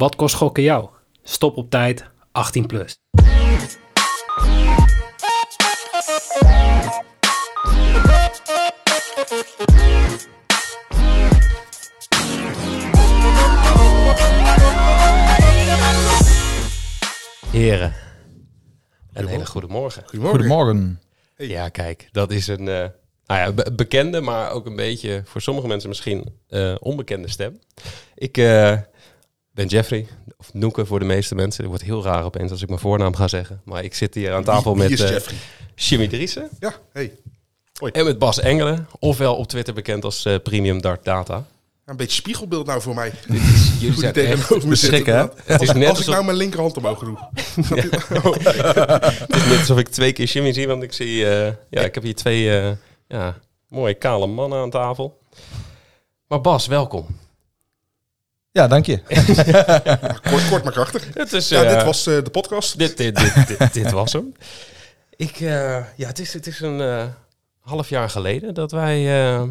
[0.00, 0.88] Wat kost gokken jou?
[1.22, 2.98] Stop op tijd, 18 plus.
[17.50, 17.92] Heren,
[19.12, 20.02] een hele goede morgen.
[20.02, 20.38] Goedemorgen.
[20.40, 21.00] Goedemorgen.
[21.36, 22.88] Ja, kijk, dat is een eh,
[23.26, 27.60] nou ja, be- bekende, maar ook een beetje voor sommige mensen misschien eh, onbekende stem.
[28.14, 28.78] Ik eh,
[29.60, 30.06] ben Jeffrey,
[30.38, 31.60] of Noeke voor de meeste mensen.
[31.60, 33.60] Het wordt heel raar opeens als ik mijn voornaam ga zeggen.
[33.64, 35.36] Maar ik zit hier aan tafel Wie- wie met is Jeffrey?
[35.74, 37.12] Jimmy Driessen Ja, hey.
[37.92, 41.46] en met Bas Engelen, ofwel op Twitter bekend als eh, Premium Dart Data.
[41.84, 43.12] Een beetje spiegelbeeld nou voor mij.
[43.28, 43.42] Jullie
[44.48, 45.26] Hoe die zijn echt hè?
[45.44, 47.18] Het is Als, net als ik nou mijn linkerhand omhoog doe.
[49.26, 51.94] Het is net alsof ik twee keer Jimmy zie, want ik zie, eh, ja, ik
[51.94, 52.42] heb hier twee
[53.08, 55.18] ja, mooie kale mannen aan tafel.
[56.26, 57.06] Maar Bas, welkom.
[58.52, 58.98] Ja, dank je.
[60.30, 61.08] Kort, kort maar krachtig.
[61.14, 62.78] Het is, Ja, eh, dit was eh, de podcast.
[62.78, 64.32] dit, dit, dit, dit, dit was hem.
[65.16, 67.04] Ik, eh, ja, het is, het is een eh,
[67.60, 69.42] half jaar geleden dat wij, eh,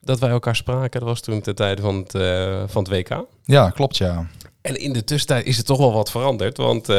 [0.00, 1.00] dat wij elkaar spraken.
[1.00, 3.24] Dat was toen ten tijde van het, eh, van het WK.
[3.44, 4.26] Ja, klopt ja.
[4.60, 6.56] En in de tussentijd is er toch wel wat veranderd.
[6.56, 6.96] Want eh,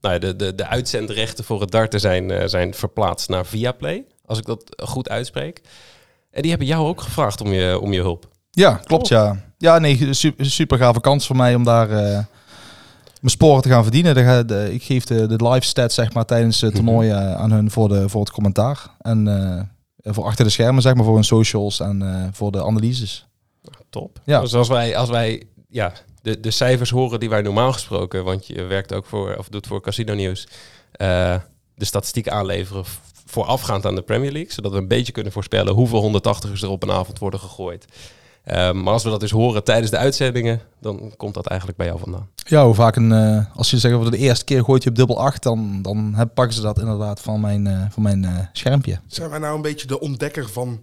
[0.00, 4.04] nou ja, de, de, de uitzendrechten voor het darten zijn, eh, zijn verplaatst naar Viaplay.
[4.26, 5.60] Als ik dat goed uitspreek.
[6.30, 8.28] En die hebben jou ook gevraagd om je, om je hulp.
[8.54, 9.36] Ja, klopt ja.
[9.58, 12.12] Ja, nee, super, super gave kans voor mij om daar eh,
[13.20, 14.14] mijn sporen te gaan verdienen.
[14.14, 17.52] De, de- ik geef de, de live stats zeg maar tijdens het toernooi eh, aan
[17.52, 18.86] hun voor, de, voor het commentaar.
[19.00, 23.26] En eh, voor achter de schermen zeg maar voor hun socials en voor de analyses.
[23.90, 24.20] Top.
[24.24, 24.40] Ja.
[24.40, 28.46] Dus als wij, als wij ja, de, de cijfers horen die wij normaal gesproken, want
[28.46, 30.48] je werkt ook voor, of doet voor Casino Nieuws,
[31.74, 32.84] de statistiek aanleveren
[33.26, 36.82] voorafgaand aan de Premier League, zodat we een beetje kunnen voorspellen hoeveel 180ers er op
[36.82, 37.84] een avond worden gegooid.
[38.44, 41.86] Eh, maar als we dat dus horen tijdens de uitzendingen, dan komt dat eigenlijk bij
[41.88, 42.28] jou vandaan.
[42.34, 44.96] Ja, hoe vaak een, eh, als je zegt voor de eerste keer gooit je op
[44.96, 48.38] dubbel 8, dan, dan heb, pakken ze dat inderdaad van mijn, eh, van mijn eh,
[48.52, 49.00] schermpje.
[49.06, 50.80] Zijn wij nou een beetje de ontdekker van...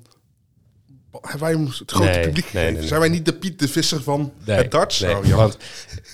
[1.11, 2.71] Hebben wij hem het grote Nee, publiek nee, gegeven?
[2.71, 2.87] nee, nee.
[2.87, 4.99] Zijn wij niet de Piet de Visser van Nee, het darts?
[4.99, 5.57] nee, Oh, want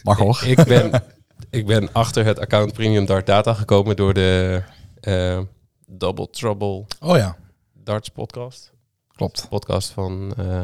[0.04, 0.42] Mag hoor.
[0.46, 1.04] ik ben,
[1.50, 4.62] ik ben achter het account Premium Dart Data gekomen door de
[5.00, 5.40] eh,
[5.88, 7.36] Double Trouble Oh ja,
[7.84, 8.72] Darts podcast.
[9.16, 9.46] klopt.
[9.50, 10.62] Podcast van, eh,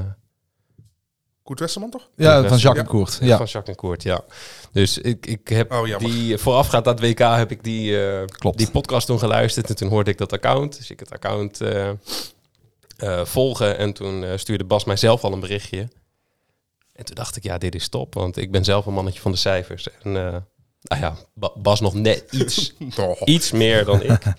[1.43, 2.09] Koert Westerman toch?
[2.15, 2.79] Ja, van Jacques ja.
[2.81, 3.17] en Koert.
[3.21, 4.21] Ja, van Jacques en Koert, ja.
[4.71, 8.57] Dus ik, ik heb Oh, die voorafgaand aan het WK heb ik die, eh, Klopt.
[8.57, 10.77] die podcast toen geluisterd en toen hoorde ik dat account.
[10.77, 11.89] Dus ik het account eh,
[12.97, 15.87] eh, volgen en toen eh, stuurde Bas mijzelf al een berichtje.
[16.93, 19.31] En toen dacht ik, ja, dit is top, want ik ben zelf een mannetje van
[19.31, 19.87] de cijfers.
[20.03, 20.35] En eh,
[20.81, 23.21] nou ja, Ba- Bas nog net iets Oh.
[23.25, 24.21] iets meer dan ik.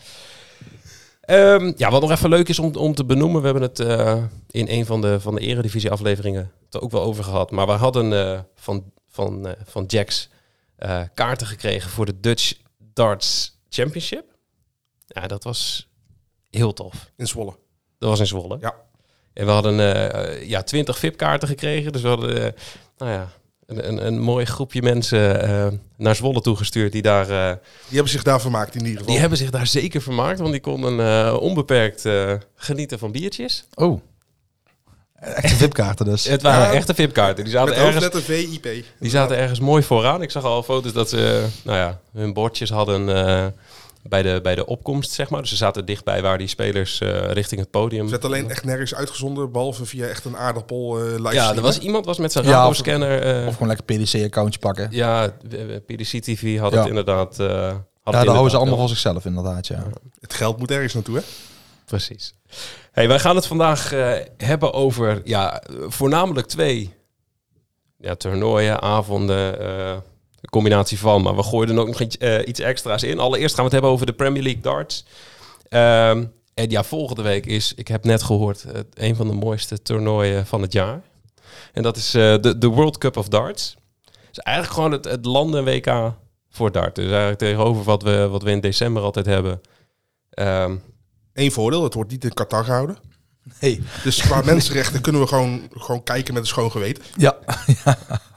[1.26, 3.40] Ehm, ja, wat nog even leuk is om, om te benoemen.
[3.40, 7.02] We hebben het eh, in een van de, van de eredivisie afleveringen er ook wel
[7.02, 7.50] over gehad.
[7.50, 10.28] Maar we hadden eh, van, van, eh, van Jax
[11.14, 14.24] kaarten gekregen voor de Dutch Darts Championship.
[15.06, 15.88] Ja, dat was
[16.50, 17.10] heel tof.
[17.16, 17.56] In Zwolle.
[17.98, 18.58] Dat was in Zwolle.
[18.60, 18.74] Ja.
[19.32, 19.76] En we hadden
[20.48, 21.92] ja, 20 VIP-kaarten gekregen.
[21.92, 22.54] Dus we hadden
[22.96, 23.28] nou ja,
[23.66, 25.66] een, een, een mooi groepje mensen eh,
[25.96, 27.30] naar Zwolle toegestuurd die daar...
[27.30, 29.10] eh, Die hebben zich daar vermaakt in ieder geval.
[29.10, 33.64] die hebben zich daar zeker vermaakt, want die konden eh, onbeperkt eh, genieten van biertjes.
[33.74, 34.00] Oh.
[35.20, 36.24] Echte VIP-kaarten dus.
[36.28, 36.72] Het waren Ja.
[36.72, 37.44] echte VIP-kaarten.
[37.44, 38.84] Die zaten, Met ergens, VIP.
[39.00, 40.22] die zaten ergens mooi vooraan.
[40.22, 43.46] Ik zag al foto's dat ze nou ja, hun bordjes hadden eh,
[44.08, 45.40] bij, de, bij de opkomst, zeg maar.
[45.40, 48.04] Dus ze zaten dichtbij waar die spelers eh, richting het podium...
[48.04, 51.34] Ze werd alleen echt nergens uitgezonden, behalve via echt een aardappel eh livestream.
[51.34, 53.22] ja, er was iemand was met zijn Ja, Rabo-scanner...
[53.22, 54.88] eh, Of gewoon lekker PDC-accountje pakken.
[54.90, 55.28] ja,
[55.86, 56.78] PDC TV had Ja.
[56.78, 57.38] het inderdaad...
[57.40, 57.46] eh
[58.02, 59.84] had het Ja, daar houden ze allemaal voor zichzelf inderdaad, ja.
[60.20, 61.22] Het geld moet ergens naartoe, hè?
[61.84, 62.34] Precies.
[62.92, 66.94] Hey, wij gaan het vandaag eh, hebben over ja, voornamelijk twee
[67.98, 69.96] ja, toernooien, avonden, eh,
[70.44, 71.22] een combinatie van.
[71.22, 73.18] Maar we gooien er ook nog iets, eh, iets extra's in.
[73.18, 75.04] Allereerst gaan we het hebben over de Premier League darts.
[75.68, 76.24] Ehm,
[76.54, 80.46] en ja, volgende week is, ik heb net gehoord, het een van de mooiste toernooien
[80.46, 81.02] van het jaar.
[81.72, 83.76] En dat is eh, de, de World Cup of Darts.
[84.30, 86.12] is eigenlijk gewoon het, het landen-WK
[86.50, 86.94] voor dart.
[86.94, 89.60] Dus eigenlijk tegenover wat we, wat we in december altijd hebben.
[90.30, 90.76] Ehm,
[91.32, 92.96] Eén voordeel, het wordt niet in Qatar gehouden.
[93.58, 93.82] Hey.
[94.02, 97.04] Dus qua mensenrechten kunnen we gewoon, gewoon kijken met een schoon geweten.
[97.16, 97.36] Ja.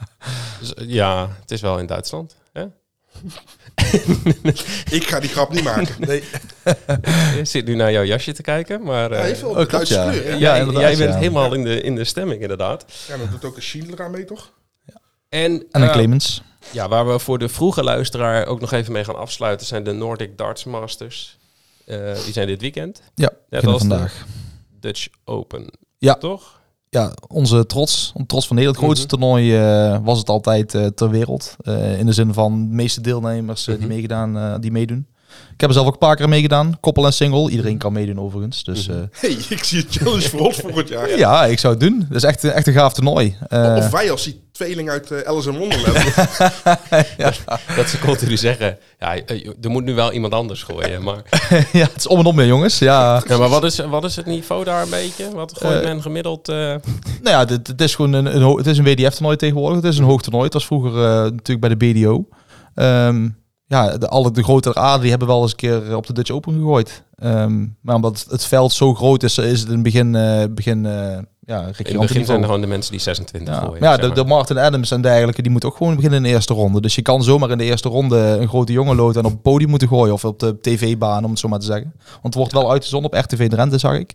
[0.60, 2.36] Dus, eh, ja, het is wel in Duitsland.
[2.54, 2.66] Hè?
[4.98, 5.96] Ik ga die grap niet maken.
[6.08, 6.24] Nee,
[7.38, 10.10] Je zit nu naar jouw jasje te kijken, maar eh, Oh, Duitse ja.
[10.10, 10.24] kleur.
[10.24, 10.30] hè?
[10.34, 11.18] Ja, jij, bent ja.
[11.18, 12.86] helemaal in de, in de stemming inderdaad.
[13.08, 14.52] Ja, dan doet ook een Schindler aan mee, toch?
[15.30, 16.42] En, En een eh, Clemens.
[16.72, 19.92] ja, waar we voor de vroege luisteraar ook nog even mee gaan afsluiten, zijn de
[19.92, 21.38] Nordic Darts Masters.
[21.86, 23.02] Eh, die zijn dit weekend.
[23.16, 24.26] Ja, Net als de vandaag.
[24.80, 25.68] Dutch Open.
[25.98, 26.14] Ja.
[26.16, 26.57] Toch?
[26.98, 28.78] Ja, onze trots, trots van Nederland.
[28.82, 31.56] Het grootste toernooi eh, was het altijd eh, ter wereld.
[31.64, 33.88] Eh, in de zin van de meeste deelnemers die, Mhm.
[33.88, 35.08] meegedaan, die meedoen.
[35.54, 36.78] Ik heb er zelf ook een paar keer meegedaan.
[36.80, 37.50] Koppel en single.
[37.50, 38.64] Iedereen kan meedoen overigens.
[38.64, 38.98] Dus Mhm.
[38.98, 41.18] eh, hey, ik zie een challenge voor ons volgend jaar.
[41.18, 42.06] ja, ik zou het doen.
[42.10, 43.36] Dat is echt, echt een gaaf toernooi.
[43.48, 45.98] Eh, Of wij als die tweeling uit eh, Alice in Wonderland.
[47.76, 51.04] Dat ze continu zeggen, ja, eh, er moet nu wel iemand anders gooien.
[51.04, 51.22] Maar,
[51.74, 52.80] ja, het is om en om meer jongens.
[52.80, 55.30] Ja, ja, maar wat, is, wat is het niveau daar een beetje?
[55.34, 56.50] Wat gooit Eh, men gemiddeld?
[56.50, 56.80] eh, Nou
[57.22, 59.76] ja, dit- het is gewoon een, het is een WDF-toernooi tegenwoordig.
[59.82, 60.44] Het is een hoog toernooi.
[60.44, 62.26] Het was vroeger eh, natuurlijk bij de BDO.
[62.76, 63.30] Ehm,
[63.68, 66.32] ja, de, alle de grotere aarden die hebben wel eens een keer op de Dutch
[66.32, 67.04] Open gegooid.
[67.16, 70.86] Ehm, maar omdat het veld zo groot is, is het in het begin, eh begin
[70.86, 73.80] eh ja, in het begin zijn er gewoon de mensen die 26 Ja, gooien.
[73.84, 76.54] maar ja, de, Martin Adams en dergelijke, die moeten ook gewoon beginnen in de eerste
[76.54, 76.82] ronde.
[76.82, 79.42] Dus je kan zomaar in de eerste ronde een grote jongen loten en op het
[79.42, 80.14] podium moeten gooien.
[80.14, 81.94] Of op de tv-baan, om het zo maar te zeggen.
[82.12, 84.14] Want het wordt wel uitgezonden op RTV Drenthe, zag ik.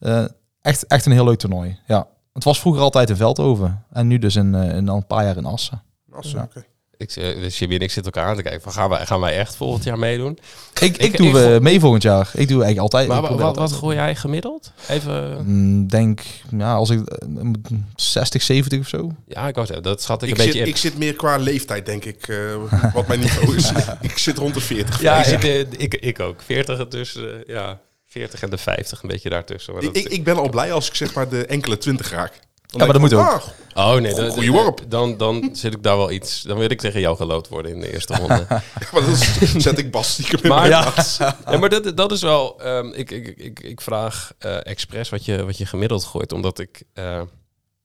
[0.00, 0.24] Eh,
[0.60, 2.06] echt, echt een heel leuk toernooi, ja.
[2.32, 3.84] Het was vroeger altijd in Veldhoven.
[3.92, 5.82] En nu dus in, eh, in al een paar jaar in Assen.
[6.12, 6.44] Assen, Ja.
[6.44, 6.64] oké.
[6.98, 8.60] Ik, eh, dus Jimmy en ik zitten elkaar aan te kijken.
[8.60, 10.38] Van, gaan, wij, gaan wij echt volgend jaar meedoen?
[10.80, 12.30] Ik, ik, Ik- doe ik eh, mee volgend jaar.
[12.34, 13.08] Ik doe eigenlijk altijd.
[13.08, 14.72] Maar wat, wat gooi jij gemiddeld?
[14.88, 15.42] Even...
[15.46, 16.20] Mm, denk,
[16.58, 17.50] ja, als ik eh,
[17.96, 19.10] 60, 70 of zo.
[19.26, 20.72] Ja, ik wou zeggen, dat schat ik, Ik, een zit, beetje in.
[20.72, 22.36] ik zit meer qua leeftijd, denk ik, eh,
[22.94, 23.70] wat mijn niveau is.
[24.00, 25.00] ik zit rond de 40.
[25.00, 25.42] Ja, ik.
[25.42, 26.42] ik, eh, ik, ik ook.
[26.44, 29.72] 40 dus, eh, ja, 40 en de 50, een beetje daartussen.
[29.74, 32.10] Maar Ik, dat- ik, ik ben al blij als ik zeg maar de enkele 20
[32.10, 32.32] raak.
[32.78, 33.42] Dan Ja, maar dat ik moet ook.
[33.74, 34.80] ah, Oh nee, dan, Goeie worp.
[34.88, 36.42] Dan, dan zit ik daar wel iets.
[36.42, 38.46] Dan wil ik tegen jou gelood worden in de eerste ronde.
[38.48, 38.62] ja,
[38.92, 39.16] maar dan
[39.60, 40.90] zet ik Bas stiekem in Maar- mijn Ja.
[40.90, 41.16] plaats.
[41.50, 42.60] ja, maar dat, dat is wel.
[42.60, 46.58] ehm, ik, ik, ik, ik vraag eh expres wat je, wat je gemiddeld gooit, omdat
[46.58, 47.20] ik eh,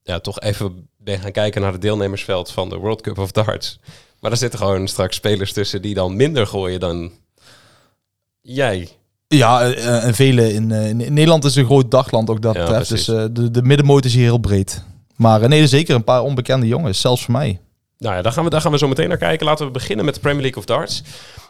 [0.03, 3.79] ja, toch even ben gaan kijken naar het deelnemersveld van de World Cup of Darts.
[4.19, 7.11] Maar er zitten gewoon straks spelers tussen die dan minder gooien dan
[8.41, 8.89] jij.
[9.37, 12.55] Ja, eh, en vele in, eh, in, in Nederland is een groot dagland ook dat
[12.55, 12.87] Ja, betreft.
[12.87, 13.05] precies.
[13.05, 14.83] Dus eh, de, de middenmoot is hier heel breed.
[15.15, 17.59] Maar eh, nee, zeker een paar onbekende jongens, zelfs voor mij.
[17.97, 19.45] Nou ja, daar gaan we, daar gaan we zo meteen naar kijken.
[19.45, 21.03] Laten we beginnen met de Premier League of Darts.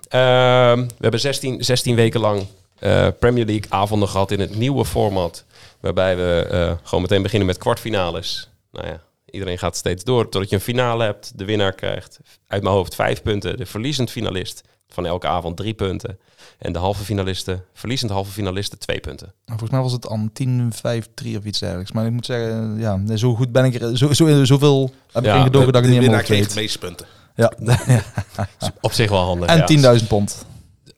[0.07, 2.45] Ehm, we hebben 16, 16 weken lang
[2.79, 5.43] eh, Premier League avonden gehad in het nieuwe format.
[5.79, 8.49] Waarbij we eh, gewoon meteen beginnen met kwartfinales.
[8.71, 11.31] Nou ja, iedereen gaat steeds door totdat je een finale hebt.
[11.35, 13.57] De winnaar krijgt uit mijn hoofd vijf punten.
[13.57, 16.19] De verliezend finalist van elke avond drie punten.
[16.61, 19.33] En de halve finalisten, verliezend halve finalisten twee punten.
[19.45, 21.91] Volgens mij was het aan 10, 5, 3 of iets dergelijks.
[21.91, 23.97] Maar ik moet zeggen, ja, zo goed ben ik er.
[23.97, 27.07] Zo, zo, zoveel heb Ja, ik ingedoken dat ik niet winnaar helemaal kreeg meeste punten.
[27.35, 27.53] Ja.
[28.81, 29.55] Op zich wel handig.
[29.55, 29.67] ja.
[29.67, 30.45] en 10.000 pond.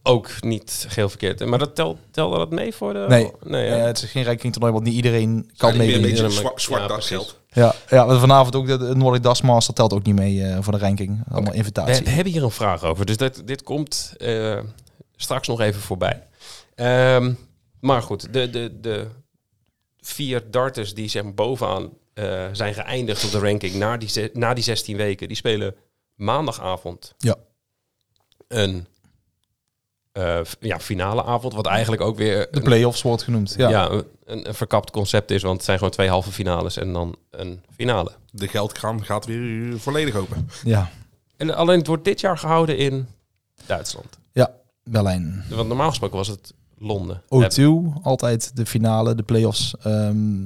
[0.03, 1.45] Ook niet geheel verkeerd.
[1.45, 3.05] Maar dat telt, telde dat mee voor de...
[3.07, 3.31] Nee.
[3.43, 6.63] nee Ja, het is geen ranking toernooi, want niet iedereen kan meer een beetje zwart,
[6.63, 7.39] ja, daggeld.
[7.49, 10.73] Ja, ja, maar vanavond ook de, Nordic Das Master telt ook niet mee eh, voor
[10.73, 11.23] de ranking.
[11.31, 12.09] Allemaal We invitatie.
[12.09, 13.05] hebben hier een vraag over.
[13.05, 14.59] Dus dat, dit komt eh,
[15.15, 16.23] straks nog even voorbij.
[16.75, 17.33] Ehm,
[17.79, 19.07] maar goed, de, de, de
[20.01, 24.29] vier darters die zeg maar bovenaan eh, zijn geëindigd op de ranking na die, ze-
[24.33, 25.75] na die 16 weken, die spelen
[26.15, 27.35] maandagavond Ja.
[28.47, 28.87] een
[30.11, 33.53] eh, ja, finale avond, wat eigenlijk ook weer De een, play-offs wordt genoemd.
[33.57, 33.69] Ja.
[33.69, 33.89] ja.
[33.89, 37.63] een, een verkapt concept is, want het zijn gewoon twee halve finales en dan een
[37.75, 38.11] finale.
[38.31, 40.49] De geldkraan gaat weer volledig open.
[40.63, 40.89] ja.
[41.37, 43.07] En alleen het wordt dit jaar gehouden in
[43.65, 44.17] Duitsland.
[44.83, 45.43] Berlijn.
[45.49, 47.21] Want normaal gesproken was het Londen.
[47.25, 49.75] O2, altijd de finale, de play-offs.
[49.83, 50.45] Ehm,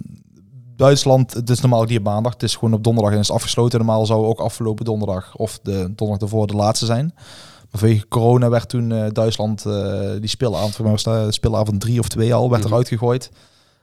[0.76, 2.34] Duitsland, het is normaal die op maandag.
[2.34, 3.78] Het is gewoon op donderdag en is het afgesloten.
[3.80, 7.12] Normaal zou ook afgelopen donderdag of de donderdag ervoor de laatste zijn.
[7.16, 11.82] Maar vanwege corona werd toen eh, Duitsland eh, die speelavond, voor mij was dat speelavond
[11.82, 12.72] drie of twee al, werd Mhm.
[12.72, 13.32] eruit gegooid.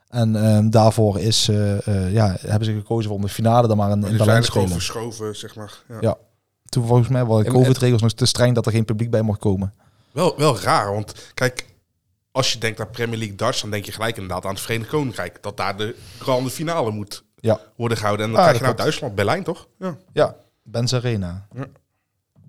[0.09, 3.91] En ehm, daarvoor is, eh, eh, ja, hebben ze gekozen om de finale dan maar
[3.91, 4.83] in, in Berlijn zijn te gewoon spelen.
[4.83, 5.83] verschoven, zeg maar.
[5.89, 5.97] Ja.
[6.01, 6.17] Ja.
[6.65, 9.73] Toen volgens mij waren COVID-regels nog te streng dat er geen publiek bij mocht komen.
[10.15, 11.67] Wel, wel raar, want kijk,
[12.33, 14.91] als je denkt aan Premier League darts, dan denk je gelijk inderdaad aan het Verenigd
[14.91, 15.43] Koninkrijk.
[15.43, 17.61] Dat daar de grande finale moet Ja.
[17.77, 18.27] worden gehouden.
[18.27, 19.69] En dan Ah, krijg je dat nou Duitsland, Berlijn toch?
[19.79, 19.97] Ja.
[20.13, 21.49] Ja, Benz Arena.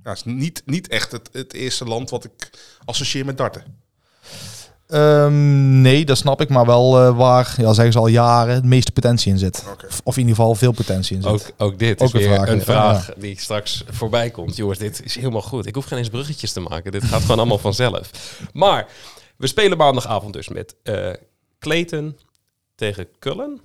[0.04, 2.50] Ja, is niet, niet echt het, het eerste land wat ik
[2.86, 3.80] associeer met darten.
[4.88, 8.68] Ehm, nee, dat snap ik, maar wel eh, waar, ja, zeggen ze al jaren, de
[8.68, 9.66] meeste potentie in zit.
[10.04, 11.32] Of, in ieder geval veel potentie in zit.
[11.32, 12.64] Ook, ook dit Ook is een weer vraag, een ja.
[12.64, 14.56] vraag die straks voorbij komt.
[14.56, 15.66] Jongens, dit is helemaal goed.
[15.66, 16.92] Ik hoef geen eens bruggetjes te maken.
[16.92, 18.12] Dit gaat gewoon allemaal vanzelf.
[18.54, 18.88] Maar
[19.38, 21.14] we spelen maandagavond dus met eh
[21.60, 22.18] Clayton
[22.76, 23.62] tegen Cullen.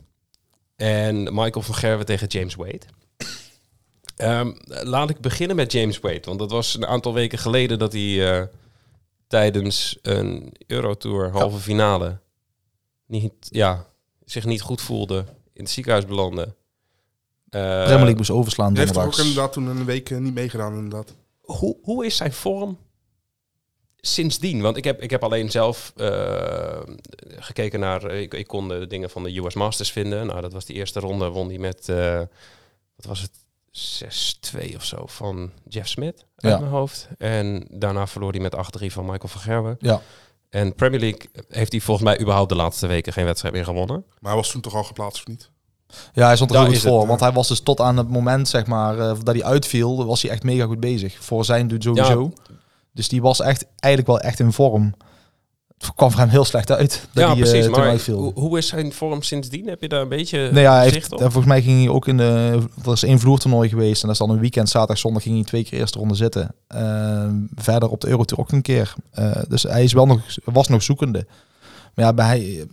[0.77, 2.81] En Michael van Gerwen tegen James Wade.
[4.17, 6.21] Ehm, laat ik beginnen met James Wade.
[6.25, 8.47] Want dat was een aantal weken geleden dat hij eh,
[9.31, 12.19] tijdens een Eurotour halve finale
[13.07, 13.87] niet, ja,
[14.25, 15.25] zich niet goed voelde.
[15.53, 16.43] In het ziekenhuis belandde.
[16.43, 20.75] Eh, Premier League moest overslaan Die heeft ook inderdaad toen een week eh, niet meegedaan
[20.75, 21.15] inderdaad.
[21.41, 22.79] hoe, hoe is zijn vorm
[24.01, 26.81] sindsdien, want ik heb, ik heb alleen zelf eh,
[27.37, 28.11] gekeken naar...
[28.11, 30.27] Ik, ik kon de dingen van de US Masters vinden.
[30.27, 31.29] Nou, dat was die eerste ronde.
[31.29, 32.23] Won die met, eh,
[32.97, 33.33] wat was het,
[33.73, 36.59] 6-2 of zo van Jeff Smith uit Ja.
[36.59, 37.09] mijn hoofd.
[37.19, 39.77] En daarna verloor hij met 8-3 van Michael van Gerwen.
[39.79, 40.00] Ja.
[40.49, 44.05] En Premier League heeft hij volgens mij überhaupt de laatste weken geen wedstrijd meer gewonnen.
[44.19, 45.50] Maar hij was toen toch al geplaatst of niet?
[46.12, 47.07] Ja, hij stond er heel goed het, voor.
[47.07, 50.23] Want hij was dus tot aan het moment, zeg maar, eh, dat hij uitviel, was
[50.23, 51.25] hij echt mega goed bezig.
[51.25, 52.33] Voor zijn doet sowieso.
[52.93, 54.95] Dus die was echt eigenlijk wel echt in vorm.
[55.81, 57.09] Het kwam voor hem heel slecht uit.
[57.13, 57.69] Dat ja, hij, eh, precies.
[57.69, 59.69] Maar hoe, hoe is zijn vorm sindsdien?
[59.69, 61.19] Heb je daar een beetje Nee, ja, hij heeft, zicht op?
[61.19, 62.59] eh, volgens mij ging hij ook in de.
[62.85, 64.03] Er is één vloertoernooi geweest.
[64.03, 66.55] En dat is dan een weekend, zaterdag, zondag ging hij twee keer eerste ronde zitten.
[66.67, 68.95] Eh, verder op de Eurotour ook een keer.
[69.11, 71.27] Eh, dus hij is wel nog, was nog zoekende.
[71.95, 72.67] Maar ja, bij,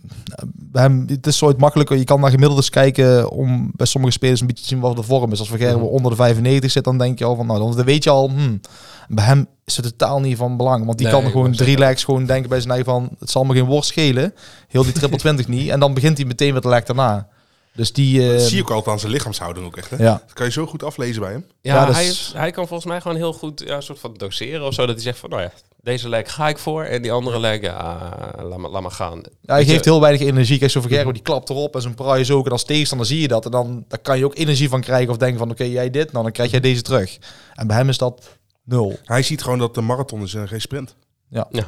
[0.54, 1.96] bij hem, het is zoiets makkelijker.
[1.96, 5.02] Je kan naar gemiddeldes kijken om bij sommige spelers een beetje te zien wat de
[5.02, 5.38] vorm is.
[5.38, 5.84] Als Vergerwe Mhm.
[5.86, 8.60] onder de 95 zit, dan denk je al van, nou, dan weet je al, hmm,
[9.08, 10.84] bij hem is het totaal niet van belang.
[10.84, 13.44] Want die Nee, kan gewoon drie legs gewoon denken bij zijn eigen van, het zal
[13.44, 14.34] me geen worst schelen.
[14.68, 15.68] Heel die triple 20 niet.
[15.68, 17.28] En dan begint hij meteen met de leg daarna.
[17.78, 18.20] Dus die...
[18.26, 19.90] Dat eh, zie je ook altijd aan zijn lichaamshouding ook echt.
[19.90, 19.96] Hè?
[19.96, 20.12] ja.
[20.26, 21.46] Dat kan je zo goed aflezen bij hem.
[21.60, 24.14] Ja, Ja, dus- hij, is- hij kan volgens mij gewoon heel goed ja, soort van
[24.14, 24.86] doseren of zo.
[24.86, 26.84] Dat hij zegt van, nou ja, deze leg ga ik voor.
[26.84, 28.10] En die andere leg, ja,
[28.42, 29.18] laat maar, laat maar gaan.
[29.40, 30.58] Ja, hij geeft heel weinig energie.
[30.58, 32.46] Kijk, zo Vergerwe, die klapt erop en zijn prize ook.
[32.46, 33.44] En als tegenstander zie je dat.
[33.44, 35.50] En dan, dan kan je ook energie van krijgen of denken van...
[35.50, 37.18] Oké, jij dit, nou, dan krijg jij deze terug.
[37.54, 38.28] En bij hem is dat
[38.64, 38.98] nul.
[39.04, 40.94] Hij ziet gewoon dat de marathon is en geen sprint.
[41.30, 41.64] Ja, Ja,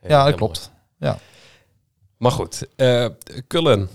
[0.00, 0.70] Heel dat klopt.
[0.98, 1.14] mooi.
[2.16, 3.06] Maar goed, eh,
[3.48, 3.88] Cullen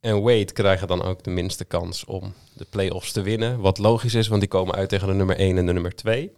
[0.00, 3.60] en Wade krijgen dan ook de minste kans om de play-offs te winnen.
[3.60, 6.32] Wat logisch is, want die komen uit tegen de nummer 1 en de nummer 2.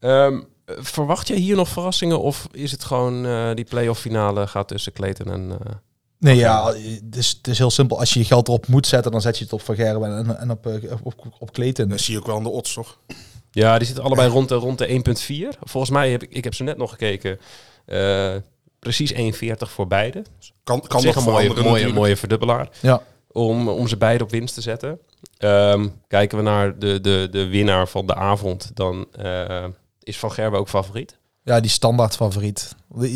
[0.00, 4.46] Ehm, eh, verwacht je hier nog verrassingen of is het gewoon eh, die play-off finale
[4.46, 5.50] gaat tussen Clayton en...
[5.50, 5.72] eh,
[6.18, 7.98] Nee, ja, het is, het is heel simpel.
[7.98, 10.50] Als je je geld erop moet zetten, dan zet je het op Vergerwe en, en
[10.50, 11.88] op, eh, op, op, op Clayton.
[11.88, 12.98] Dat zie je ook wel aan de odds, toch?
[13.50, 14.86] Ja, die zitten allebei rond de, rond de
[15.54, 15.58] 1.4.
[15.60, 17.38] Volgens mij heb ik, ik heb ze net nog gekeken.
[18.84, 19.18] Precies 1,40
[19.58, 20.22] voor beide.
[20.64, 21.94] Kan, Kan nog een mooie, mooie, natuurlijk.
[21.94, 22.68] mooie verdubbelaar.
[22.80, 23.02] Ja.
[23.32, 24.98] Om, om ze beide op winst te zetten.
[25.38, 29.64] Ehm, kijken we naar de, de, de winnaar van de avond, dan eh,
[30.02, 31.16] is Van Gerwen ook favoriet.
[31.42, 32.74] Ja, die standaard favoriet.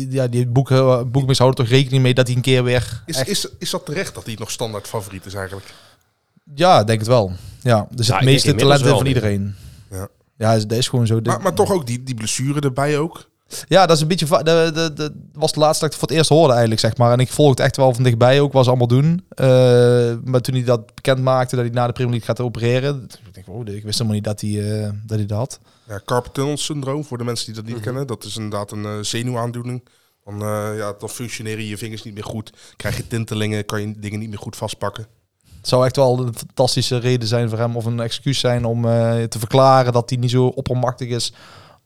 [0.09, 3.03] Ja, die boek, eh, boekmakers houden toch rekening mee dat hij een keer weer...
[3.05, 5.73] Is, echt- is, is dat terecht dat hij nog standaard favoriet is eigenlijk?
[6.55, 7.31] Ja, denk het wel.
[7.61, 9.55] Ja, dus Ja, het meeste denk inmiddels talent in van iedereen.
[9.99, 10.07] Ja.
[10.37, 11.21] Ja, dat is gewoon zo.
[11.21, 13.29] De- Maar, maar toch ook die, die blessure erbij ook.
[13.67, 14.25] Ja, dat is een beetje.
[14.43, 17.11] de, de, was de laatste dat ik het voor het eerst hoorde, eigenlijk, zeg maar.
[17.11, 19.25] En ik volgde het echt wel van dichtbij ook, was allemaal doen.
[19.29, 19.47] Eh,
[20.23, 23.07] maar toen hij dat bekend maakte, dat hij na de Premier League gaat opereren.
[23.27, 25.59] Ik, denk, oh, ik wist helemaal niet dat hij, eh, dat, hij dat had.
[25.87, 27.83] Ja, carpal tunnel syndroom, voor de mensen die dat niet Mhm.
[27.83, 28.07] kennen.
[28.07, 29.83] Dat is inderdaad een eh, zenuwaandoening.
[30.25, 30.39] Dan,
[30.75, 32.53] ja, dan functioneren je vingers niet meer goed.
[32.75, 35.07] Krijg je tintelingen, kan je dingen niet meer goed vastpakken.
[35.57, 38.81] Het zou echt wel een fantastische reden zijn voor hem, of een excuus zijn om
[39.29, 41.33] te verklaren dat hij niet zo oppermachtig is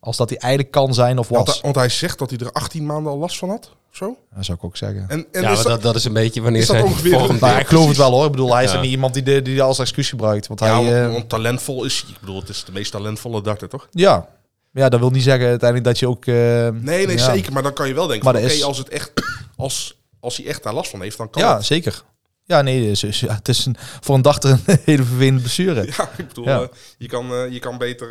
[0.04, 1.54] als dat hij eigenlijk kan zijn of Want, was.
[1.56, 3.72] hij- want hij zegt dat hij er 18 maanden al last van had.
[3.90, 4.18] of Zo.
[4.36, 5.06] Dat zou ik ook zeggen.
[5.08, 7.40] En, en ja, maar dat, dat, dat is een beetje wanneer zijn ongeveer- volgende...
[7.42, 8.26] Maar Ja, ik geloof het wel hoor.
[8.26, 8.82] Ik bedoel, hij is Ja.
[8.82, 10.48] niet iemand die, de, die als excuus gebruikt.
[10.48, 12.10] Want ja, hij, want, eh, want talentvol is hij.
[12.14, 13.88] Ik bedoel, het is de meest talentvolle darter, toch?
[13.92, 14.28] ja.
[14.72, 16.26] ja, dat wil niet zeggen uiteindelijk dat je ook...
[16.26, 17.34] eh, Nee, nee, ja.
[17.34, 17.54] zeker.
[17.54, 19.12] Maar dan kan je wel denken, oké, is- als, het echt,
[19.56, 21.66] als, als hij echt daar last van heeft, dan kan Ja, het.
[21.66, 22.04] zeker.
[22.46, 25.86] Ja, nee, dus, dus, ja, het is een, voor een dachter een hele vervelende blessure.
[25.98, 26.62] Ja, ik bedoel, Ja.
[26.62, 28.10] eh, je, kan, eh, je kan beter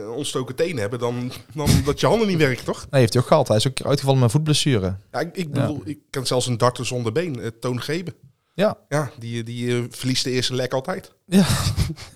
[0.00, 2.86] eh, ontstoken tenen hebben dan, dan dat je handen niet werken, toch?
[2.90, 3.48] Nee, heeft hij ook gehad.
[3.48, 4.96] Hij is ook uitgevallen met een voetblessure.
[5.12, 8.14] Ja, ik, ik bedoel, ik ken zelfs een darter zonder been, Toon Gebe.
[8.54, 8.76] Ja.
[8.88, 11.12] Ja, die, die verliest de eerste lek altijd.
[11.26, 11.46] Ja.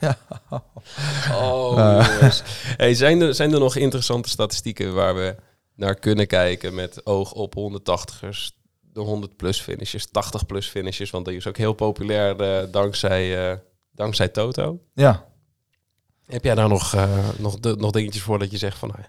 [1.32, 2.42] Oh, jongens.
[2.76, 5.34] Hey, zijn, er, zijn er nog interessante statistieken waar we
[5.76, 8.38] naar kunnen kijken met oog op 180ers,
[8.98, 13.50] de 100 plus finishes, 80 plus finishes, want die is ook heel populair eh, dankzij,
[13.50, 13.58] eh,
[13.90, 14.78] dankzij Toto.
[14.94, 15.26] ja.
[16.26, 19.00] Heb jij daar nog, eh, nog, de, nog dingetjes voor dat je zegt van, nou,
[19.00, 19.08] ja,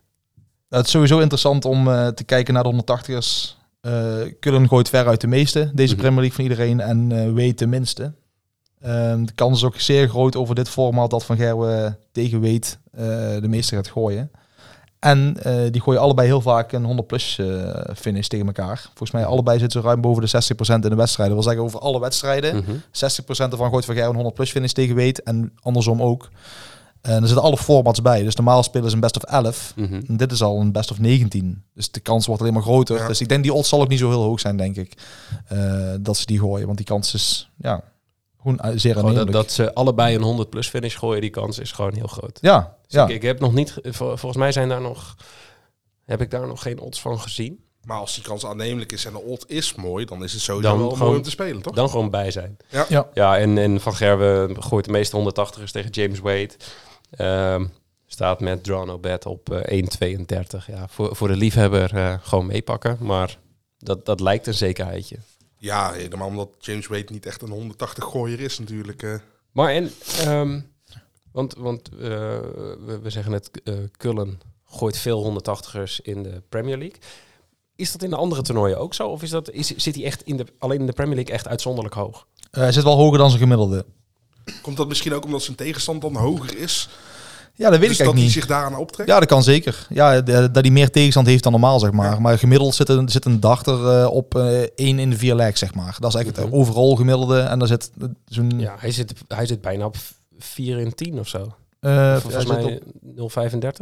[0.77, 3.58] Het is sowieso interessant om te kijken naar de 180ers.
[3.81, 6.01] Eh Cullen gooit ver uit de meeste, deze Mhm.
[6.01, 6.79] Premier League van iedereen.
[6.79, 8.13] En weet de minste.
[8.79, 12.79] Ehm, de kans is ook zeer groot over dit format dat Van Gerwen tegen weet
[12.91, 14.31] de meeste gaat gooien.
[15.00, 18.82] En eh, die gooien allebei heel vaak een 100 plus eh, finish tegen elkaar.
[18.84, 21.36] Volgens mij allebei zitten ze ruim boven de 60% in de wedstrijden.
[21.36, 22.56] Dat wil zeggen over alle wedstrijden.
[22.56, 22.72] mhm.
[22.72, 25.24] 60% ervan gooit Van Gerwen een 100 plus finish tegen weet.
[25.24, 26.29] En andersom ook.
[27.01, 28.24] En er zitten alle formats bij.
[28.24, 29.74] Dus normaal spelen ze een best of 11.
[29.75, 30.01] Mhm.
[30.08, 31.63] En dit is al een best of 19.
[31.74, 32.98] Dus de kans wordt alleen maar groter.
[32.98, 33.08] Ja.
[33.08, 34.94] Dus ik denk die odds zal ook niet zo heel hoog zijn, denk ik.
[35.48, 36.65] eh, dat ze die gooien.
[36.65, 37.84] Want die kans is ja,
[38.43, 42.08] eh, dat, dat ze allebei een 100 plus finish gooien, die kans is gewoon heel
[42.08, 42.38] groot.
[42.41, 43.03] ja, Dus ja.
[43.08, 45.15] ik, ik heb nog niet, ge- vol- volgens mij zijn daar nog,
[46.05, 47.63] heb ik daar nog geen odds van gezien.
[47.84, 50.69] Maar als die kans aannemelijk is en de odd is mooi, dan is het sowieso
[50.69, 51.74] Dan wel gewoon- mooi om te spelen, toch?
[51.75, 52.58] Dan gewoon bij zijn.
[52.67, 52.86] Ja.
[52.89, 53.08] Ja.
[53.13, 56.50] Ja, en, en Van Gerwen gooit de meeste 180ers tegen James Wade.
[57.12, 57.65] Ehm,
[58.08, 60.65] staat met Drawn Bet op eh 1,32.
[60.67, 62.98] Ja, voor, voor de liefhebber eh, gewoon meepakken.
[63.00, 63.38] Maar
[63.77, 65.15] dat, dat lijkt een zekerheidje.
[65.62, 69.04] Ja, helemaal omdat James Wade niet echt een 180 gooier is natuurlijk.
[69.04, 69.16] eh.
[69.51, 70.60] Maar en, ehm,
[71.32, 76.78] want, want eh, we, we zeggen net, eh Cullen gooit veel 180ers in de Premier
[76.78, 76.98] League.
[77.75, 79.08] Is dat in de andere toernooien ook zo?
[79.08, 81.48] Of is dat, is, zit hij echt in de, alleen in de Premier League echt
[81.48, 82.28] uitzonderlijk hoog?
[82.51, 83.86] Eh, hij zit wel hoger dan zijn gemiddelde.
[84.62, 86.89] Komt dat misschien ook omdat zijn tegenstand dan hoger is?
[87.60, 88.32] Ja, dat weet dus ik dat hij eigenlijk niet.
[88.32, 89.10] zich daaraan optrekt?
[89.10, 89.88] Ja, dat kan zeker.
[89.89, 92.12] Ja, dat hij meer tegenstand heeft dan normaal, zeg maar.
[92.13, 92.20] Ja.
[92.20, 95.60] Maar gemiddeld zit een, zit een dachter eh, op eh 1 in de 4 legs,
[95.60, 95.96] zeg maar.
[96.00, 96.56] Dat is echt het Mhm.
[96.56, 97.39] overal gemiddelde.
[97.39, 98.60] En daar zit eh, zo'n...
[98.60, 99.96] Ja, hij zit, hij zit bijna op
[100.39, 101.54] 4 in 10 of zo.
[101.80, 102.84] eh, Volgens hij zit mij op-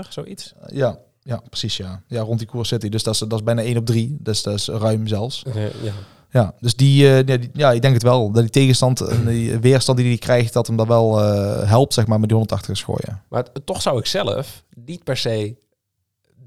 [0.08, 0.54] 0,35, zoiets.
[0.74, 2.02] ja, ja, precies, ja.
[2.08, 2.92] Ja, rond die koers zit hij.
[2.92, 4.18] Dus dat is, dat is bijna 1 op 3.
[4.20, 5.44] Dus dat is ruim zelfs.
[5.84, 5.92] Ja.
[6.32, 8.32] Ja, dus die, eh, ja, die- ja, ik denk het wel.
[8.32, 11.94] Dat die tegenstand en die weerstand die hij krijgt, dat hem dat wel eh, helpt,
[11.94, 13.22] zeg maar, met die 180 gooien.
[13.30, 15.56] Maar toch zou ik zelf niet per se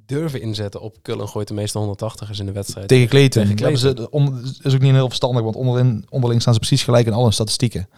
[0.07, 2.89] durven inzetten op Cullen gooit de meeste 180ers in de wedstrijd.
[2.89, 3.55] Tegen Clayton.
[3.55, 7.07] Tegen Ze, om, is ook niet heel verstandig, want onderin, onderling staan ze precies gelijk
[7.07, 7.89] in alle statistieken.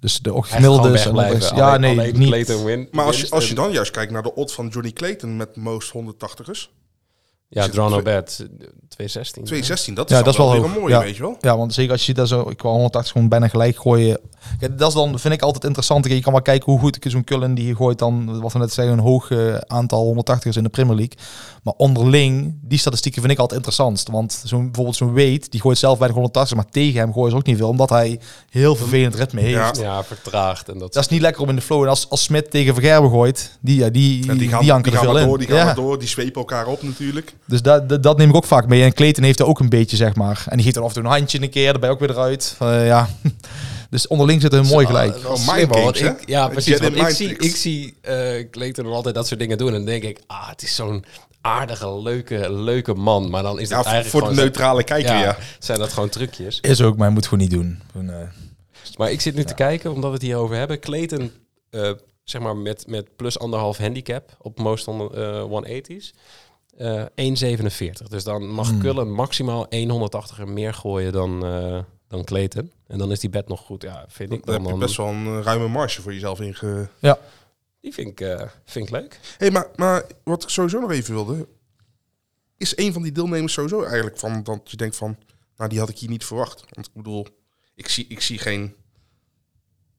[0.00, 1.10] Dus de en wegblijven.
[1.10, 2.62] onderling- Ja, Alleen- nee, alleen niet.
[2.64, 5.36] Win, Maar als je, als je dan juist kijkt naar de odd van Johnny Clayton
[5.36, 6.70] met most 180ers.
[7.50, 8.46] Ja, zit draw no twee- bet,
[8.88, 9.44] 216.
[9.44, 10.64] 216, dat is, Ja, dat is wel hoog.
[10.64, 11.00] een mooie, Ja.
[11.00, 11.36] weet je wel.
[11.40, 14.20] Ja, want zeker als je daar zo, ik wou 180 gewoon bijna gelijk gooien.
[14.76, 16.08] Dat is dan, vind ik altijd interessant.
[16.08, 18.94] Je kan maar kijken hoe goed zo'n Cullen die gooit dan, wat we net zeggen,
[18.94, 21.16] een hoog eh, aantal 180ers in de Premier League.
[21.62, 24.08] Maar onderling, die statistieken vind ik altijd interessantst.
[24.08, 27.30] Want zo'n, bijvoorbeeld zo'n Wade, die gooit zelf bij de 180, maar tegen hem gooien
[27.30, 29.76] ze ook niet veel, omdat hij heel vervelend ritme heeft.
[29.76, 29.82] Ja.
[29.82, 30.92] Ja, vertraagd en dat.
[30.92, 31.82] Dat is niet lekker om in de flow.
[31.82, 34.92] En als, als Smit tegen Vergerben gooit, die, ja, die, Ja, die gaan, die die
[34.92, 35.28] gaan veel maar in.
[35.28, 35.64] door, die gaan ja.
[35.64, 37.34] maar door, die zwepen elkaar op natuurlijk.
[37.44, 38.82] Dus dat, dat, dat neem ik ook vaak mee.
[38.82, 40.44] En Clayton heeft er ook een beetje, zeg maar.
[40.48, 42.56] En die geeft dan af en toe een handje een keer, daarbij ook weer eruit.
[42.58, 43.08] Eh, ja.
[43.90, 45.16] Dus onderling zit een mooi gelijk.
[46.26, 46.78] Ja, precies.
[46.78, 49.68] Want ik zie, ik zie eh Clayton altijd dat soort dingen doen.
[49.68, 51.04] En dan denk ik, ah, het is zo'n
[51.40, 53.30] aardige, leuke, leuke man.
[53.30, 55.36] Maar dan is Ja, het voor eigenlijk de neutrale kijker, ja, ja.
[55.58, 56.60] zijn dat gewoon trucjes.
[56.60, 57.80] Is ook, maar hij moet gewoon niet doen.
[57.90, 58.28] Gewoon, eh,
[58.96, 60.80] Maar ik zit nu te kijken, omdat we het hierover hebben.
[60.80, 61.30] Clayton,
[61.70, 61.90] eh,
[62.24, 66.12] zeg maar met, met plus anderhalf handicap op most on, eh 180's.
[66.78, 68.08] Eh 1,47.
[68.08, 68.80] Dus dan mag Hmm.
[68.80, 72.72] Cullen maximaal 180 er meer gooien dan, eh dan Clayton.
[72.86, 73.82] En dan is die bet nog goed.
[73.82, 74.64] Ja, vind ik Dan dan.
[74.64, 76.88] heb je best wel een eh, ruime marge voor jezelf inge...
[77.80, 79.20] Die vind ik, eh, vind ik leuk.
[79.38, 81.48] hey, maar, maar wat ik sowieso nog even wilde...
[82.56, 85.16] Is een van die deelnemers sowieso eigenlijk van dat je denkt van...
[85.56, 86.64] Nou, die had ik hier niet verwacht.
[86.70, 87.26] Want ik bedoel,
[87.74, 88.74] ik zie, ik zie geen...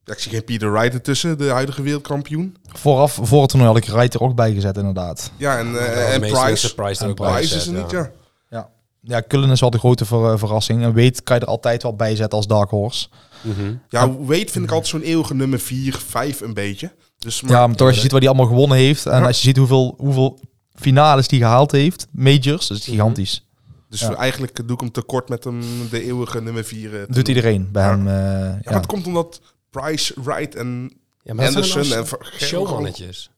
[0.05, 2.55] Ik zie geen Peter Wright ertussen, de huidige wereldkampioen.
[2.67, 5.31] vooraf, voor het toernooi had ik Wright er ook bij gezet, inderdaad.
[5.37, 6.75] Ja, en, eh, en Price.
[6.75, 8.11] Price En Price is er niet, ja.
[8.49, 8.69] ja.
[9.01, 10.83] Ja, Cullen is wel de grote ver- verrassing.
[10.83, 13.07] En weet kan je er altijd wel bij zetten als dark horse.
[13.41, 13.73] Mhm.
[13.89, 16.91] Ja, Wade vind ik altijd zo'n eeuwige nummer 4, 5 een beetje.
[17.19, 19.05] Dus, maar, ja, maar toch als je ziet wat hij allemaal gewonnen heeft.
[19.05, 19.25] En Ja.
[19.25, 20.39] als je ziet hoeveel, hoeveel
[20.75, 22.07] finales die gehaald heeft.
[22.11, 22.91] Majors, dat is Mhm.
[22.95, 23.47] gigantisch.
[23.89, 24.13] dus ja.
[24.15, 26.89] eigenlijk doe ik hem tekort met hem de eeuwige nummer 4.
[26.89, 27.89] te Doet iedereen bij Ja.
[27.89, 28.07] hem.
[28.07, 28.59] eh, Ja, ja.
[28.63, 30.91] maar het komt omdat Price, Wright en
[31.23, 32.05] Ja, maar Anderson en
[32.37, 33.29] showmannetjes.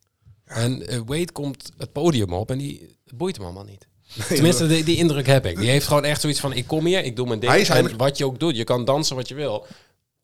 [0.46, 3.88] En eh, Wade komt het podium op en die boeit hem allemaal niet.
[4.16, 5.58] Nee, Tenminste, die, die indruk heb ik.
[5.58, 7.52] Die heeft gewoon echt zoiets van, ik kom hier, ik doe mijn ding.
[7.52, 9.66] Hij is en eigenlijk- wat je ook doet, je kan dansen wat je wil.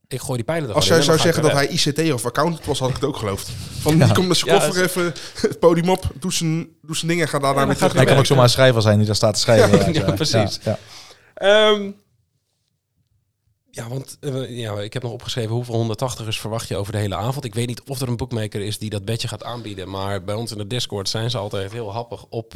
[0.08, 2.65] Ik gooi die pijlen er Als jij en zou zeggen dat hij ICT of accountant
[2.65, 3.50] was, had ik het ook geloofd.
[3.80, 7.08] Van, die komt met zijn Ja, koffer even het podium op, doet zijn, doet zijn
[7.08, 7.93] dingen en gaat daarna Ja, weer terug.
[7.93, 9.78] Hij kan ook zomaar een schrijver zijn die daar staat te schrijven.
[9.78, 10.60] Ja, inderdaad, ja, precies.
[11.34, 11.91] Ehm,
[13.77, 17.15] ja, want eh, ja, ik heb nog opgeschreven hoeveel 180ers verwacht je over de hele
[17.15, 17.45] avond.
[17.45, 19.89] Ik weet niet of er een bookmaker is die dat bedje gaat aanbieden.
[19.89, 22.53] Maar bij ons in de Discord zijn ze altijd heel happig op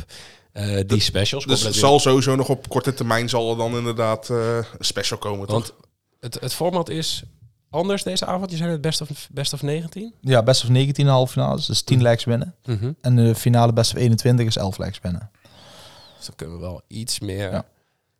[0.52, 1.46] eh, die specials.
[1.46, 5.20] Dus Compleet zal sowieso nog op korte termijn zal er dan inderdaad eh, een special
[5.20, 5.56] komen, toch?
[5.56, 5.74] Want
[6.20, 7.24] het, het format is
[7.70, 8.52] anders deze avond.
[8.52, 10.14] Je zei het best of, best of 19?
[10.22, 12.56] Ja, best of 19 halve finales, dus 10 legs winnen.
[13.02, 15.32] En de finale best of 21 is 11 legs winnen.
[16.18, 17.66] Dus dan kunnen we wel iets meer Ja.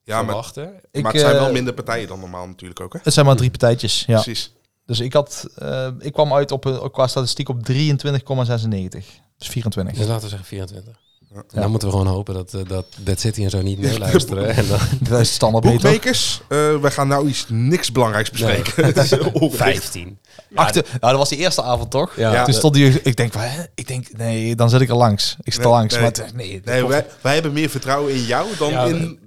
[0.04, 0.74] Ja, maar, verwachten.
[0.92, 3.00] Ik, maar het zijn eh, wel minder partijen dan normaal natuurlijk ook, hè?
[3.04, 4.04] Het zijn maar drie partijtjes.
[4.08, 4.22] Ja.
[4.22, 4.52] Precies.
[4.86, 9.06] Dus ik, had, eh, ik kwam uit op, een- qua statistiek op 23,96.
[9.38, 9.98] Dus 24.
[9.98, 11.00] Dus laten we zeggen 24.
[11.34, 11.44] Ja.
[11.54, 14.50] En dan moeten we gewoon hopen dat, eh, dat Dead City en zo niet meeluisteren.
[14.56, 15.64] en dan Dat is standaard.
[15.64, 18.86] Boekmakers, eh we gaan nou iets niks belangrijks bespreken.
[18.86, 20.20] Het is ongeveer 15.
[20.56, 22.16] Achter, nou, dat was die eerste avond toch?
[22.16, 22.34] Ja.
[22.34, 22.44] Ja.
[22.44, 23.64] Toen stond die, ik denk, van, hè?
[23.76, 25.36] ik denk, nee, dan zit ik er langs.
[25.42, 25.94] Ik sta Nee, langs.
[25.94, 26.02] nee.
[26.04, 29.20] Maar nee, Nee, wij, wij hebben meer vertrouwen in jou dan Ja, in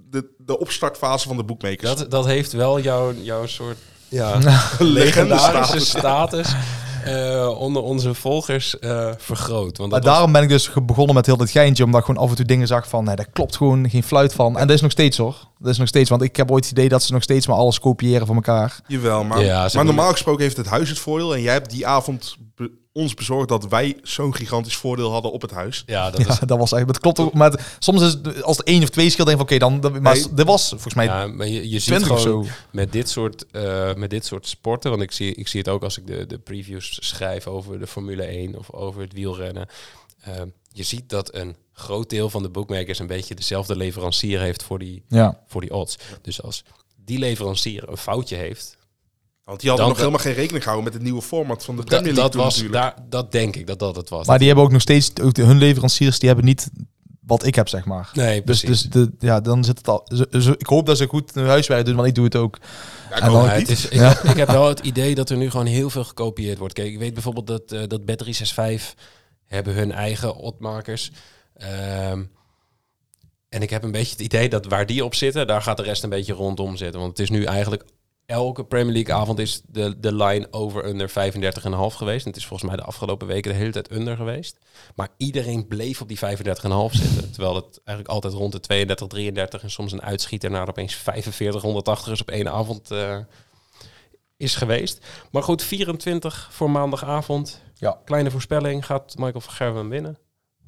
[0.46, 1.96] de, opstartfase van de boekmakers.
[1.96, 3.78] Dat, dat heeft wel jouw, jouw soort
[4.08, 4.38] ja,
[4.78, 6.48] legendarische status.
[6.48, 6.54] status
[7.04, 9.78] eh, onder onze volgers eh, vergroot.
[9.78, 12.22] Want Maar was- daarom ben ik dus begonnen met heel dit geintje, omdat ik gewoon
[12.22, 14.58] af en toe dingen zag van, nee, dat klopt gewoon geen fluit van.
[14.58, 15.36] En dat is nog steeds hoor.
[15.64, 17.56] Dat is nog steeds, want ik heb ooit het idee dat ze nog steeds maar
[17.56, 18.80] alles kopiëren van elkaar.
[18.86, 21.34] Jawel, maar, Ja, ze maar normaal gesproken heeft het huis het voordeel.
[21.34, 25.42] En jij hebt die avond be- ons bezorgd dat wij zo'n gigantisch voordeel hadden op
[25.42, 25.82] het huis.
[25.86, 26.26] Ja, dat is...
[26.26, 26.86] Ja, dat was eigenlijk.
[26.86, 27.34] Dat klopt ook.
[27.38, 29.80] Maar het- soms is het, als er één of twee scheelt, denk ik van oké,
[29.80, 29.80] dan.
[29.92, 30.34] dat- Maar Nee.
[30.34, 32.50] dit was volgens mij Ja, maar je, je ziet 20 of gewoon zo.
[32.72, 35.82] met dit soort, eh, met dit soort sporten, want ik zie, ik zie het ook
[35.82, 39.66] als ik de, de previews schrijf over de Formule 1 of over het wielrennen.
[40.20, 40.32] Eh,
[40.76, 44.78] je ziet dat een groot deel van de bookmakers een beetje dezelfde leverancier heeft voor
[44.78, 45.40] die, Ja.
[45.46, 45.96] voor die odds.
[46.22, 46.64] Dus als
[47.04, 48.76] die leverancier een foutje heeft,
[49.44, 52.04] Want die hadden nog helemaal geen rekening gehouden met het nieuwe format van de Premier
[52.12, 52.82] League dat, was, natuurlijk.
[52.82, 54.26] daar, dat denk ik dat dat het was.
[54.26, 56.70] Maar die hebben ook nog steeds, ook de- hun leveranciers, die hebben niet
[57.26, 58.10] wat ik heb, zeg maar.
[58.14, 58.82] nee, Dus, precies.
[58.82, 60.06] dus de, ja, dan zit het al.
[60.58, 62.58] ik hoop dat ze goed hun huiswerk doen, want ik doe het ook.
[63.10, 64.08] Ja, ik het is, ik, Ja.
[64.08, 66.74] heb, ik heb wel het idee dat er nu gewoon heel veel gekopieerd wordt.
[66.74, 68.94] Kijk, ik weet bijvoorbeeld dat, eh dat Bet365
[69.54, 71.10] hebben hun eigen oddmakers.
[71.54, 72.24] Ehm,
[73.48, 75.82] en ik heb een beetje het idee dat waar die op zitten, daar gaat de
[75.82, 77.00] rest een beetje rondom zitten.
[77.00, 77.84] Want het is nu eigenlijk
[78.26, 81.14] elke Premier League avond is de, de line over under 35,5
[81.96, 82.24] geweest.
[82.24, 84.58] En het is volgens mij de afgelopen weken de hele tijd under geweest.
[84.94, 86.22] Maar iedereen bleef op die 35,5
[86.90, 87.30] zitten.
[87.32, 91.62] Terwijl het eigenlijk altijd rond de 32, 33 en soms een uitschieter naar opeens 45,
[91.62, 93.18] 180 is op één avond eh,
[94.36, 95.06] is geweest.
[95.30, 97.62] Maar goed, 24 voor maandagavond.
[97.74, 97.98] Ja.
[98.04, 98.86] Kleine voorspelling.
[98.86, 100.18] Gaat Michael van Gerwen winnen?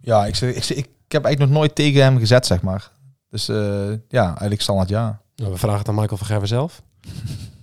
[0.00, 2.62] Ja, ik, zeg- ik, zeg- ik, ik heb eigenlijk nog nooit tegen hem gezet, zeg
[2.62, 2.90] maar.
[3.30, 5.20] Dus eh, ja, eigenlijk standaard ja.
[5.36, 6.82] Nou, we vragen het aan Michael van Gerwen zelf.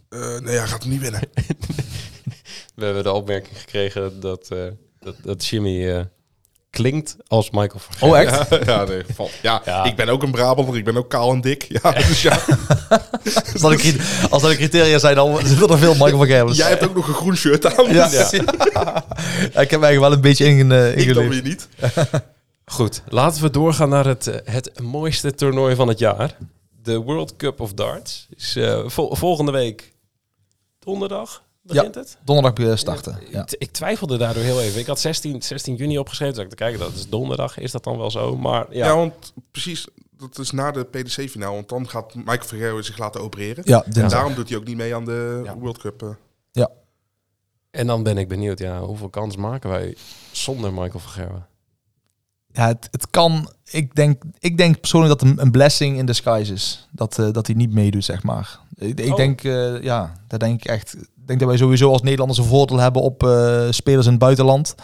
[0.10, 1.22] Eh, nee, hij gaat hem niet winnen.
[2.76, 4.64] We hebben de opmerking gekregen dat, eh,
[5.00, 6.04] dat, dat Jimmy eh,
[6.74, 8.28] klinkt als Michael van Gerwen.
[8.28, 8.50] Oh, echt?
[8.50, 9.02] Ja, ja, nee.
[9.42, 9.84] Ja, Ja.
[9.84, 11.66] ik ben ook een Brabander, ik ben ook kaal en dik.
[11.70, 12.40] Ja, dus ja,
[13.54, 16.58] Als dat, cri- als dat een criteria zijn, dan zitten er veel Michael van Gerwens.
[16.58, 17.94] jij hebt ook nog een groen shirt aan.
[17.94, 18.10] Ja.
[18.10, 19.06] dus Ja,
[19.62, 21.68] ik heb eigenlijk wel een beetje in, eh, Ik dan weer niet.
[22.66, 26.38] Goed, laten we doorgaan naar het, eh, het mooiste toernooi van het jaar.
[26.84, 28.28] De World Cup of Darts.
[28.38, 29.94] Is, eh, vol- volgende week
[30.80, 32.18] donderdag begint het.
[32.24, 33.18] Donderdag eh, starten.
[33.22, 33.46] Ik- Ja.
[33.58, 34.80] Ik twijfelde daardoor heel even.
[34.80, 36.34] Ik had 16, 16 juni opgeschreven.
[36.36, 37.58] Dus ik te kijken, dat is donderdag.
[37.58, 38.38] Is dat dan wel zo?
[38.38, 41.54] Maar ja, Ja, want precies, dat is na de PDC-finaal.
[41.54, 43.64] Want dan gaat Michael Vergerwe zich laten opereren.
[43.68, 45.56] Ja, En daarom doet hij ook niet mee aan de Ja.
[45.58, 46.02] World Cup.
[46.02, 46.10] eh.
[47.72, 48.60] en dan ben ik benieuwd.
[48.60, 49.96] Ja, hoeveel kans maken wij
[50.32, 51.48] zonder Michael van Gerwen?
[52.52, 53.52] Ja, het, het kan.
[53.72, 56.88] Ik denk, ik denk persoonlijk dat het een, een blessing in disguise is.
[56.92, 58.60] Dat, eh, dat hij niet meedoet, zeg maar.
[58.84, 59.16] Ik, ik Oh.
[59.18, 60.94] denk, eh, ja, dat denk ik echt.
[60.96, 64.22] Ik denk dat wij sowieso als Nederlanders een voordeel hebben op eh, spelers in het
[64.22, 64.76] buitenland.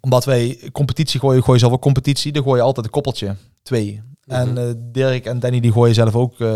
[0.00, 2.32] Omdat wij competitie gooien, gooi je zelf ook competitie.
[2.32, 3.34] Dan gooi je altijd een koppeltje.
[3.62, 4.02] Twee.
[4.26, 6.48] En eh, Dirk en Danny die gooien zelf ook, eh,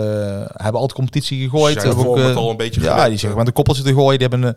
[0.53, 1.81] hebben altijd competitie gegooid.
[1.81, 4.19] Ze Hebben ook, al een beetje ja, gewend, die zeggen met een koppeltje te gooien.
[4.19, 4.57] Die hebben een,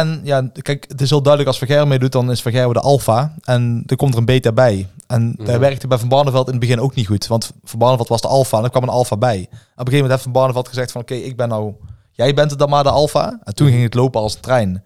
[0.00, 3.34] en ja, kijk, het is heel duidelijk als Verger meedoet, dan is Verger de alfa.
[3.44, 4.88] En er komt er een beta bij.
[5.06, 5.44] En Mhm.
[5.44, 7.26] daar werkte bij Van Barneveld in het begin ook niet goed.
[7.26, 9.38] Want Van Barneveld was de alfa en er kwam een alfa bij.
[9.40, 11.00] Op een gegeven moment heeft Van Barneveld gezegd van...
[11.00, 11.72] Oké, ik ben nou...
[12.10, 13.38] Jij bent het dan maar de alfa.
[13.44, 14.82] En toen ging het lopen als een trein.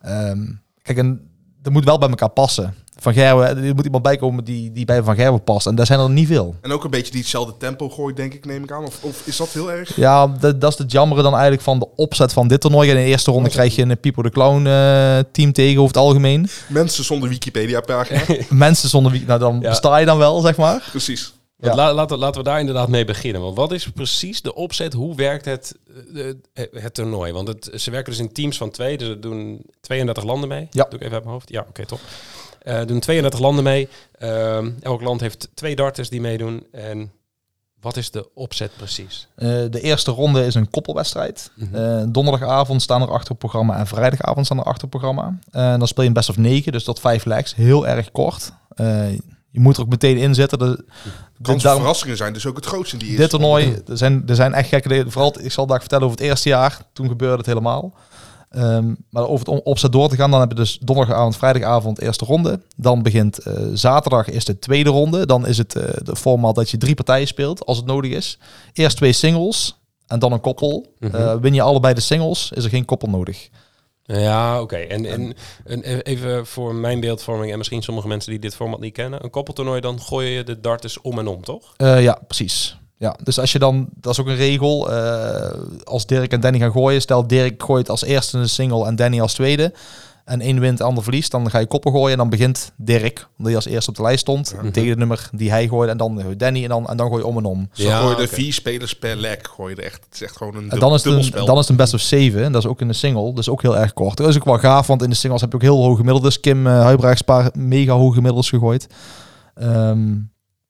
[0.00, 0.46] Ehm,
[0.82, 1.20] kijk, en
[1.62, 2.74] dat moet wel bij elkaar passen.
[3.00, 5.66] Van Gerwen, er moet iemand bij komen die, die bij Van Gerwen past.
[5.66, 6.54] En daar zijn er niet veel.
[6.60, 8.84] En ook een beetje die hetzelfde tempo gooit, denk ik, neem ik aan.
[8.84, 9.96] Of, of is dat heel erg?
[9.96, 12.88] Ja, dat, dat is het jammere dan eigenlijk van de opzet van dit toernooi.
[12.88, 16.04] In de eerste ronde krijg je een Pipo de Clown eh, team tegen over het
[16.04, 16.48] algemeen.
[16.68, 18.20] Mensen zonder Wikipedia-pagina.
[18.50, 19.68] Mensen zonder wie, nou dan Ja.
[19.68, 20.88] besta je dan wel, zeg maar.
[20.90, 21.32] Precies.
[21.56, 21.80] Want Ja.
[21.84, 23.42] la- laten, laten we daar inderdaad mee beginnen.
[23.42, 24.92] Want wat is precies de opzet?
[24.92, 25.74] Hoe werkt het,
[26.14, 27.32] eh, eh, het toernooi?
[27.32, 28.98] Want het, ze werken dus in teams van twee.
[28.98, 30.66] Dus er doen 32 landen mee.
[30.70, 30.84] Ja.
[30.88, 31.50] Doe ik even uit mijn hoofd.
[31.50, 32.00] Ja, oké, top.
[32.62, 33.88] Eh doen 32 landen mee.
[34.12, 36.66] Ehm, elk land heeft twee darters die meedoen.
[36.72, 37.12] En
[37.80, 39.28] wat is de opzet precies?
[39.34, 41.50] Eh, de eerste ronde is een koppelwedstrijd.
[41.54, 41.74] Mhm.
[41.74, 45.38] Eh, donderdagavond staan er achter het programma en vrijdagavond staan er achter het programma.
[45.50, 47.54] En dan speel je een best of negen, dus tot vijf legs.
[47.54, 48.52] Heel erg kort.
[48.68, 49.12] Eh,
[49.50, 50.58] je moet er ook meteen in zitten.
[50.58, 50.84] De,
[51.42, 54.34] Kans op verrassingen zijn dus ook het grootste in die dit toernooi, er zijn, er
[54.34, 55.10] zijn echt gekke dingen.
[55.10, 56.80] Vooral, ik zal daar vertellen over het eerste jaar.
[56.92, 57.94] Toen gebeurde het helemaal.
[58.50, 62.24] Ehm, maar over het opzet door te gaan, dan heb je dus donderdagavond, vrijdagavond eerste
[62.24, 62.60] ronde.
[62.76, 65.26] Dan begint eh, zaterdag is de tweede ronde.
[65.26, 68.38] Dan is het eh, de format dat je drie partijen speelt, als het nodig is.
[68.72, 70.94] Eerst twee singles en dan een koppel.
[70.98, 71.16] Mhm.
[71.16, 73.48] Eh, win je allebei de singles, is er geen koppel nodig.
[74.02, 74.76] Ja, oké.
[74.76, 75.34] En, en,
[75.64, 79.24] en even voor mijn beeldvorming en misschien sommige mensen die dit format niet kennen.
[79.24, 81.74] Een koppeltoernooi, dan gooi je de darters om en om, toch?
[81.76, 82.78] Ja, precies.
[82.98, 86.58] Ja, dus als je dan, dat is ook een regel, eh, als Dirk en Danny
[86.58, 89.72] gaan gooien, stel Dirk gooit als eerste een single en Danny als tweede,
[90.24, 93.28] en één wint, de ander verliest, dan ga je koppel gooien en dan begint Dirk,
[93.30, 94.70] omdat hij als eerste op de lijst stond, Ja.
[94.70, 97.26] tegen de nummer die hij gooide, en dan Danny en dan, en dan gooi je
[97.26, 97.68] om en om.
[97.72, 99.38] Zo Ja, gooi je vier spelers per leg.
[99.42, 101.54] Gooi je er echt, het is echt gewoon een En dan is, het een, dan
[101.54, 102.44] is het een best of 7.
[102.44, 103.34] En dat is ook in de single.
[103.34, 104.16] Dus ook heel erg kort.
[104.16, 106.40] Dat is ook wel gaaf, want in de singles heb je ook heel hoge gemiddeldes.
[106.40, 108.86] Kim uh, Huibrechts paar mega hoge gemiddeldes gegooid.
[109.54, 110.14] Ehm,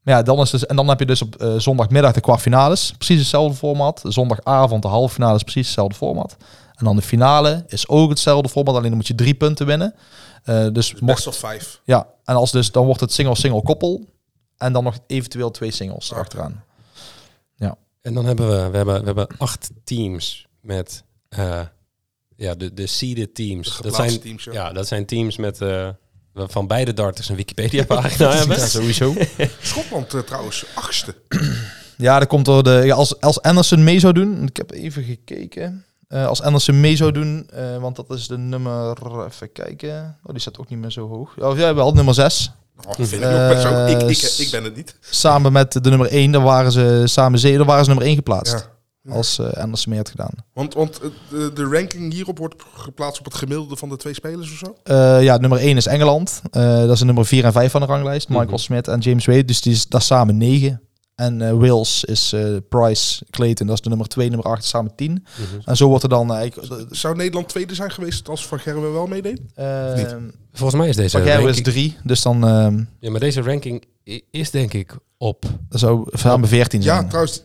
[0.08, 2.92] maar ja, dan is dus, en dan heb je dus op eh, zondagmiddag de kwartfinales.
[2.92, 4.02] Precies hetzelfde format.
[4.04, 6.36] Zondagavond de halve finales, precies hetzelfde format.
[6.74, 9.94] En dan de finale is ook hetzelfde format, alleen dan moet je drie punten winnen.
[10.44, 11.80] Eh, dus mocht, best of vijf.
[11.84, 14.04] ja, en als dus, dan wordt het single-single koppel.
[14.56, 16.18] En dan nog eventueel twee singles Ah.
[16.18, 16.66] achteraan.
[18.02, 21.60] En dan hebben we, we, hebben, we hebben acht teams met eh,
[22.36, 23.76] ja, de, de seeded teams.
[23.76, 24.52] De Dat zijn, teams, ja.
[24.52, 25.88] ja, dat zijn teams met eh,
[26.46, 28.58] van beide darters een Wikipedia-pagina hebben.
[28.58, 29.14] Ja, sowieso.
[29.60, 31.14] Schotland eh, trouwens, achtste.
[31.98, 32.80] Ja, dat komt door de.
[32.84, 34.42] Ja, als, als Anderson mee zou doen.
[34.42, 35.84] Ik heb even gekeken.
[36.08, 38.96] Eh, als Anderson mee zou doen, eh, want dat is de nummer.
[39.26, 40.18] Even kijken.
[40.22, 41.38] Oh, die staat ook niet meer zo hoog.
[41.38, 42.52] Oh, ja, wel nummer 6.
[42.86, 43.86] Oh, vind ik best zo.
[43.86, 44.96] Ik, ik, ik ben het niet.
[45.00, 48.16] Samen met de nummer 1, daar waren ze samen zeven, daar waren ze nummer 1
[48.16, 48.52] geplaatst.
[48.52, 48.77] Ja.
[49.08, 50.30] Als eh, Anderson mee had gedaan.
[50.52, 54.14] Want, want eh, de, de ranking hierop wordt geplaatst op het gemiddelde van de twee
[54.14, 54.76] spelers of zo?
[54.82, 56.42] Eh, ja, nummer 1 is Engeland.
[56.50, 58.28] Eh, dat is de nummer 4 en 5 van de ranglijst.
[58.28, 58.56] Michael Mhm.
[58.56, 59.44] Smith en James Wade.
[59.44, 60.80] Dus die is daar samen 9.
[61.14, 63.66] En eh, Wales is eh, Price Clayton.
[63.66, 65.12] Dat is de nummer 2, nummer 8 samen 10.
[65.12, 65.60] Mhm.
[65.64, 66.36] En zo wordt er dan...
[66.40, 66.54] ik-
[66.90, 69.40] Zou Nederland tweede zijn geweest als Van Gerwen wel meedeed?
[70.52, 71.96] Volgens mij is deze Van Gerwen is ranking, 3.
[72.04, 73.84] Dus dan ehm ja, maar deze ranking
[74.30, 75.44] is denk ik op.
[75.68, 77.08] dat zou samen 14 Ja, zijn.
[77.08, 77.42] trouwens.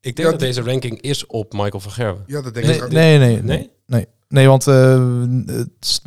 [0.00, 2.24] Ik denk Ja, dat deze ranking is op Michael van Gerwen.
[2.26, 2.72] Ja, dat denk ik.
[2.72, 2.90] Nee, ook.
[2.90, 3.42] nee, nee, nee.
[3.42, 3.70] Nee?
[3.86, 5.02] Nee, nee want eh,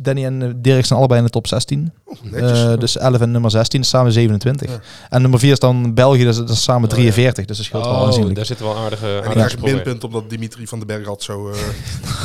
[0.02, 1.92] Danny en eh, Dirk zijn allebei in de top 16.
[2.04, 2.64] Oh, netjes.
[2.64, 4.70] Eh, dus 11 en nummer 16 is samen 27.
[4.70, 4.80] Ja.
[5.08, 7.02] En nummer 4 is dan België, dus dat is samen Oh, ja.
[7.02, 7.44] 43.
[7.44, 8.34] Dus dat scheelt wel Oh, aanzienlijk.
[8.36, 11.06] daar zitten wel aardige, en ik aardige krijg een minpunt omdat Dimitri van den Berg
[11.06, 11.58] had zo eh,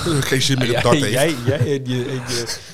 [0.30, 1.12] geen zin meer Ja, op dart heeft.
[1.12, 1.82] jij, jij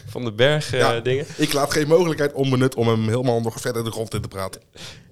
[0.08, 0.99] van de berg eh, Ja.
[0.99, 1.25] dingen.
[1.38, 4.62] Ik laat geen mogelijkheid onbenut om hem helemaal nog verder de grond in te praten.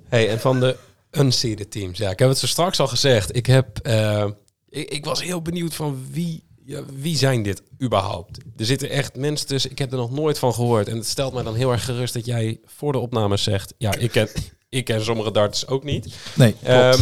[0.09, 0.75] Hey, en van de
[1.17, 1.97] unseeded teams.
[1.97, 3.35] Ja, ik heb het zo straks al gezegd.
[3.35, 4.25] Ik, heb, eh,
[4.69, 8.37] ik, ik was heel benieuwd van wie, ja, wie zijn dit überhaupt?
[8.57, 9.71] Er zitten echt mensen tussen.
[9.71, 10.87] Ik heb er nog nooit van gehoord.
[10.87, 13.73] En het stelt mij dan heel erg gerust dat jij voor de opnames zegt...
[13.77, 14.29] Ja, ik ken,
[14.69, 16.15] ik ken sommige darters ook niet.
[16.35, 17.01] Nee, Ehm,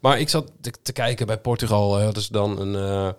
[0.00, 2.00] maar ik zat te, te kijken bij Portugal.
[2.00, 2.74] hadden ze dan een...
[2.74, 3.12] eh,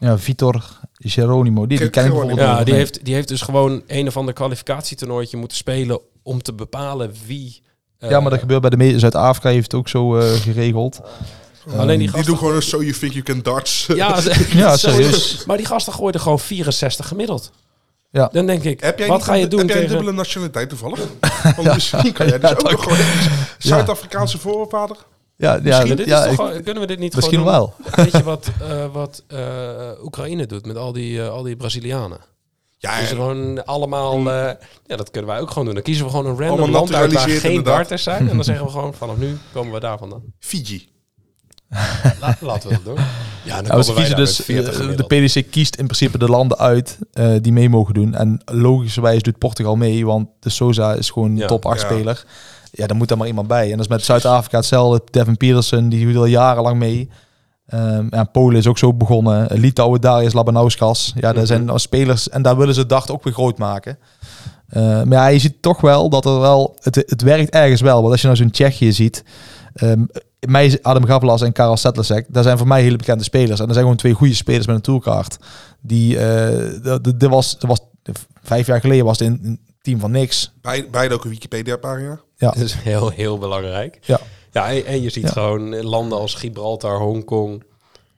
[0.00, 3.82] ja, Vitor Geronimo, die, die ken ik bijvoorbeeld ja, die heeft, die heeft dus gewoon
[3.86, 6.00] een of ander kwalificatietoernooitje moeten spelen...
[6.22, 7.62] om te bepalen wie...
[7.98, 11.00] ja, maar dat gebeurt bij de Zuid-Afrika heeft het ook zo eh, geregeld.
[11.76, 12.26] Alleen die Die gasten...
[12.26, 13.86] doen gewoon een So You Think You Can Darts.
[13.94, 14.18] Ja,
[14.52, 15.44] Ja, serieus.
[15.46, 17.50] Maar die gasten gooiden gewoon 64 gemiddeld.
[18.10, 18.28] Ja.
[18.32, 19.96] Dan denk ik, Heb jij wat ga je een, doen Heb jij een tegen...
[19.98, 21.00] dubbele nationaliteit toevallig?
[21.56, 22.98] Want misschien kan jij dus ook nog gewoon
[23.58, 24.96] Zuid-Afrikaanse voorvader.
[25.36, 27.74] Ja, ja, Misschien, dit is toch ik- kunnen we dit niet misschien gewoon wel.
[27.94, 28.04] doen?
[28.04, 29.38] Weet je wat, eh, wat eh,
[30.02, 32.18] Oekraïne doet met al die, al die Brazilianen?
[32.78, 34.30] Ja, Dus gewoon allemaal...
[34.30, 34.50] eh,
[34.86, 35.74] ja, dat kunnen wij ook gewoon doen.
[35.74, 37.76] Dan kiezen we gewoon een random land uit waar geen inderdaad.
[37.76, 38.28] darters zijn.
[38.28, 40.22] En dan zeggen we gewoon, vanaf nu komen we daar vandaan.
[40.38, 40.88] Fiji.
[42.20, 43.04] La- laten we dat doen.
[43.44, 45.84] Ja, dan Ja, ze komen wij kiezen dus, met 40 eh, de PDC kiest in
[45.84, 48.14] principe de landen uit eh, die mee mogen doen.
[48.14, 51.46] En logischerwijs doet Portugal mee, want de Sosa is gewoon Ja.
[51.46, 51.86] top 8 Ja.
[51.86, 52.24] speler.
[52.72, 53.64] Ja, dan moet daar maar iemand bij.
[53.64, 55.02] En dat is met Zuid-Afrika hetzelfde.
[55.10, 57.10] Devin Peterson, die doet al jarenlang mee.
[57.66, 59.58] Ehm en Polen is ook zo begonnen.
[59.58, 61.12] Litouwen, Darius Labanauskas.
[61.14, 61.46] Ja, daar Mhm.
[61.46, 63.98] zijn spelers en daar willen ze het dart ook weer groot maken.
[64.68, 66.76] Eh, maar ja, je ziet toch wel dat er wel...
[66.80, 67.98] Het, het werkt ergens wel.
[68.00, 69.24] Want als je nou zo'n Tsjechië ziet...
[69.74, 70.04] ehm
[70.46, 73.58] mij is Adam Gavlas en Karel Sedlacek, daar zijn voor mij hele bekende spelers.
[73.60, 75.36] En er zijn gewoon twee goede spelers met een toolkaart.
[75.80, 77.80] Die, eh dat, dat- dat was, dat was,
[78.42, 80.52] vijf jaar geleden was het in een team van niks.
[80.62, 82.20] Bij, beide ook een Wikipedia-pagina.
[82.36, 82.50] Ja.
[82.56, 83.98] Dat is heel, heel belangrijk.
[84.02, 84.20] Ja.
[84.56, 85.30] Ja, en, en je ziet Ja.
[85.30, 87.62] gewoon landen als Gibraltar, Hongkong,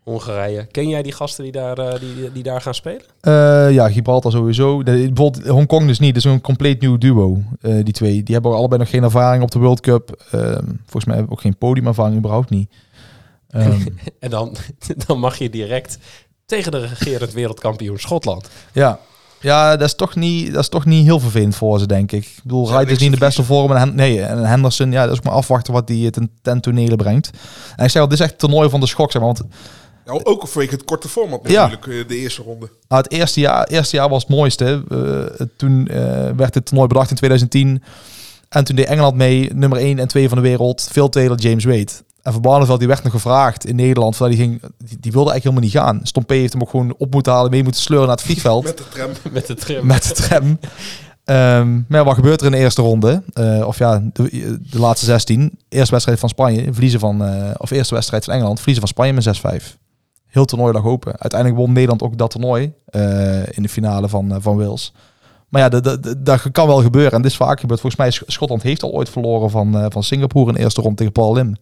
[0.02, 0.66] Hongarije.
[0.70, 3.02] Ken jij die gasten die daar, eh, die, die daar gaan spelen?
[3.20, 4.82] Eh, ja, Gibraltar sowieso.
[4.82, 6.14] De, bijvoorbeeld Hongkong dus niet.
[6.14, 8.22] Dat is een compleet nieuw duo, eh, die twee.
[8.22, 10.22] Die hebben ook allebei nog geen ervaring op de World Cup.
[10.30, 12.70] Ehm, volgens mij hebben we ook geen podiumervaring, überhaupt niet.
[13.50, 13.80] Ehm,
[14.20, 14.56] En dan,
[15.06, 15.98] dan mag je direct
[16.46, 18.50] tegen de regerend wereldkampioen Schotland.
[18.72, 18.98] ja.
[19.40, 22.24] Ja, dat is, toch niet, dat is toch niet heel vervelend voor ze, denk ik.
[22.24, 23.72] Ik bedoel, Wright is niet in de beste vorm.
[23.72, 27.30] En nee, en Henderson, ja, dat is maar afwachten wat die ten, ten tonele brengt.
[27.76, 29.34] En ik zeg al, dit is echt het toernooi van de schok, zeg maar.
[29.34, 29.50] Want
[30.04, 32.70] Nou, ook vanwege het korte format natuurlijk, eh, de eerste ronde.
[32.88, 34.84] Nou, het eerste jaar, eerste jaar was het mooiste.
[34.88, 37.82] Eh, toen eh, werd het toernooi bedacht in 2010.
[38.48, 40.88] En toen deed Engeland mee, nummer 1 en 2 van de wereld.
[40.90, 41.92] Phil Taylor, James Wade.
[42.22, 44.16] En Van Barneveld die werd nog gevraagd in Nederland.
[44.16, 46.06] van, Die, ging, die, die wilde eigenlijk helemaal niet gaan.
[46.06, 48.64] Stompé heeft hem ook gewoon op moeten halen, mee moeten sleuren naar het vliegveld.
[48.64, 49.10] Met de tram.
[49.32, 49.86] Met de tram.
[49.86, 50.58] met de tram.
[51.24, 53.22] Ehm, maar ja, wat gebeurt er in de eerste ronde?
[53.32, 55.58] Eh, of ja, de, de laatste 16.
[55.68, 57.24] Eerste wedstrijd van Spanje, verliezen van...
[57.24, 59.76] eh, of eerste wedstrijd van Engeland, verliezen van Spanje met 6-5.
[60.26, 61.18] Heel toernooi lag open.
[61.18, 64.92] Uiteindelijk won Nederland ook dat toernooi eh, in de finale van, van Wales.
[65.48, 67.12] Maar ja, dat- dat- dat kan wel gebeuren.
[67.12, 67.80] En dit is vaak gebeurd.
[67.80, 70.80] Volgens mij is Schotland heeft al ooit verloren van, eh, van Singapore in de eerste
[70.80, 71.56] ronde tegen Paul Lim.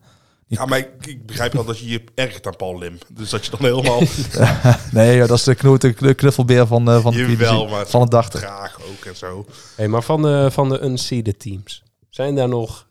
[0.49, 2.99] Ja, maar ik, ik begrijp wel dat je je ergert aan Paul Lim.
[3.13, 4.01] Dus dat je dan helemaal
[4.93, 8.11] Nee, ja, dat is de, de knuffelbeer van, eh, van, de PDC, maar- van het
[8.11, 8.41] dachten.
[8.41, 9.45] graag ook en zo.
[9.77, 12.87] Hey, maar van de, van de unseeded teams, zijn daar nog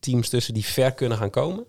[0.00, 1.64] teams tussen die ver kunnen gaan komen?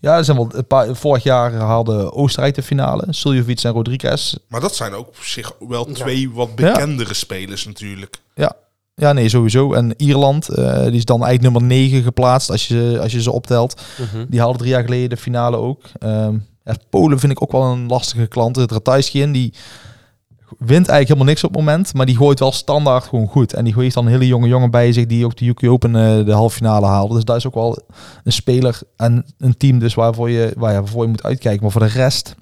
[0.00, 3.04] Ja, er zijn wel een paar, vorig jaar haalde Oostenrijk de finale.
[3.10, 4.36] Suljovic en Rodriguez.
[4.48, 8.16] Maar dat zijn ook op zich wel twee wat bekendere spelers natuurlijk.
[8.98, 9.72] Ja, nee, sowieso.
[9.72, 13.32] En Ierland, eh, die is dan eigenlijk nummer 9 geplaatst als je, als je ze
[13.32, 13.80] optelt.
[13.98, 14.24] Mhm.
[14.28, 15.82] Die haalde drie jaar geleden de finale ook.
[15.98, 18.56] Ehm, ja, Polen vind ik ook wel een lastige klant.
[18.56, 19.54] Het Ratajski die
[20.58, 21.94] wint eigenlijk helemaal niks op het moment.
[21.94, 23.52] Maar die gooit wel standaard gewoon goed.
[23.52, 25.96] En die heeft dan een hele jonge jongen bij zich die ook de UK Open
[25.96, 27.14] eh, de halve finale haalde.
[27.14, 27.82] Dus daar is ook wel
[28.24, 31.62] een speler en een team dus waarvoor je, waar je, waarvoor je moet uitkijken.
[31.62, 32.34] Maar voor de rest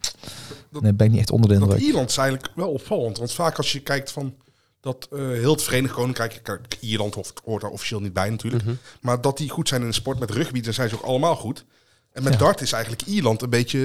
[0.71, 1.79] Dat- nee, ben ik niet echt onder de indruk.
[1.81, 3.19] Ierland is eigenlijk wel opvallend.
[3.19, 4.35] Want vaak als je kijkt van
[4.81, 8.65] dat eh, heel het Verenigd Koninkrijk, kijk, Ierland hoort, hoort daar officieel niet bij natuurlijk,
[8.65, 8.75] Mhm.
[9.01, 11.37] maar dat die goed zijn in de sport met rugby, dan zijn ze ook allemaal
[11.37, 11.65] goed.
[12.13, 12.39] En met Ja.
[12.39, 13.81] dart is eigenlijk Ierland een beetje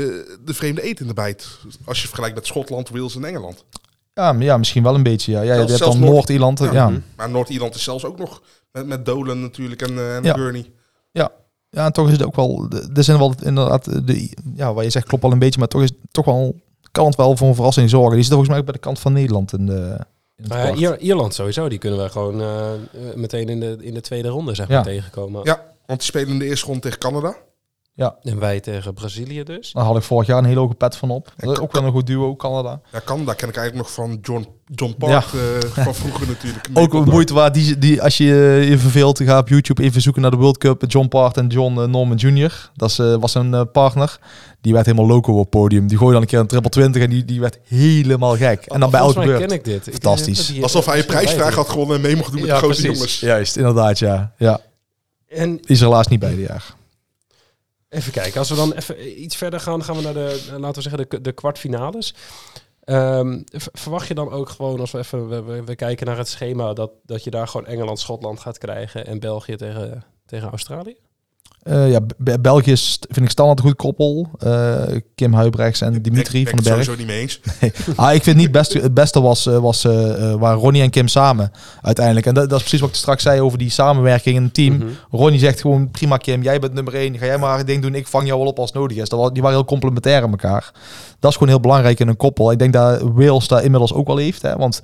[0.46, 1.48] de vreemde eet in de bijt.
[1.86, 3.66] Als je vergelijkt met Schotland, Wales en Engeland.
[4.14, 5.32] Ja, ja, misschien wel een beetje.
[5.32, 6.60] Ja, ja je hebt dan Noord- Noord-Ierland.
[6.60, 6.66] Ja.
[6.66, 6.88] Ja.
[6.90, 6.92] Ja.
[7.16, 10.34] Maar Noord-Ierland is zelfs ook nog met, met Dolan natuurlijk en, eh, en Ja.
[10.34, 10.72] Gurney.
[11.74, 12.68] Ja, en toch is het ook wel.
[12.96, 14.08] Er zijn wel inderdaad.
[14.08, 16.56] De, ja, wat je zegt klopt wel een beetje, maar toch is toch wel.
[16.92, 18.12] Kan het wel voor een verrassing zorgen.
[18.14, 19.98] Die zit volgens mij ook bij de kant van Nederland in de.
[20.36, 20.74] In ja.
[20.74, 22.80] Ier- Ierland sowieso, die kunnen we gewoon eh, eh,
[23.16, 24.84] meteen in de, in de tweede ronde zeg maar, Ja.
[24.84, 25.42] tegenkomen.
[25.44, 27.36] Ja, want die spelen in de eerste ronde tegen Canada.
[28.24, 29.72] En wij tegen Brazilië dus.
[29.72, 31.34] Daar had ik vorig jaar een hele hoge pet van op.
[31.38, 32.82] Dat is ook wel een goed duo, Canada.
[32.92, 36.68] Ja, Canada ken ik eigenlijk nog van John, John Park eh, van vroeger natuurlijk.
[36.84, 37.54] Ook een moeite waard.
[37.54, 38.26] Die, die, als je
[38.70, 40.84] je verveelt, ga op YouTube even zoeken naar de World Cup.
[40.88, 42.70] John Part en John eh, Norman Jr.
[42.76, 44.20] Dat is, eh, was een eh, partner.
[44.62, 45.88] Die werd helemaal loco op het podium.
[45.88, 48.66] Die gooide dan een keer een triple 20 en die, die werd helemaal gek.
[48.66, 49.40] En dan bij elke beurt.
[49.40, 49.88] ken ik dit.
[49.88, 50.62] Ik- Fantastisch.
[50.62, 52.94] Alsof hij een prijsvraag had gewonnen en mee mocht doen met Ja, de grote precies.
[52.96, 53.20] jongens.
[53.20, 54.32] Juist, inderdaad, ja.
[54.38, 54.60] ja.
[55.30, 56.74] En Die is er helaas niet bij dit jaar.
[57.92, 60.90] Even kijken, als we dan even iets verder gaan, gaan we naar de, laten we
[60.90, 62.14] zeggen, de, de kwartfinales.
[62.84, 66.74] Ehm, verwacht je dan ook gewoon, als we even we, we kijken naar het schema,
[66.74, 70.98] dat, dat je daar gewoon Engeland, Schotland gaat krijgen en België tegen, tegen Australië?
[71.64, 74.30] Eh, ja, Be- België is, vind ik standaard een goed koppel.
[74.40, 74.74] Eh,
[75.16, 76.98] Kim Huibrechts en Dimitri Ben- van ben den ik Berg.
[76.98, 77.96] sowieso niet mee eens.
[77.96, 80.82] Ah, ik vind niet het beste, het beste was, eh, was eh, eh, waar Ronnie
[80.82, 82.26] en Kim samen uiteindelijk.
[82.26, 84.76] En dat, dat is precies wat ik straks zei over die samenwerking in het team.
[84.78, 84.86] Mhm.
[85.12, 87.18] Ronnie zegt gewoon, prima Kim, jij bent nummer één.
[87.18, 89.10] Ga jij maar het ding doen, ik vang jou wel op als het nodig is.
[89.10, 90.72] Dat, wa- die waren heel complementair aan elkaar.
[91.20, 92.52] Dat is gewoon heel belangrijk in een koppel.
[92.52, 94.42] Ik denk dat Wales daar inmiddels ook wel heeft.
[94.42, 94.82] Hè, want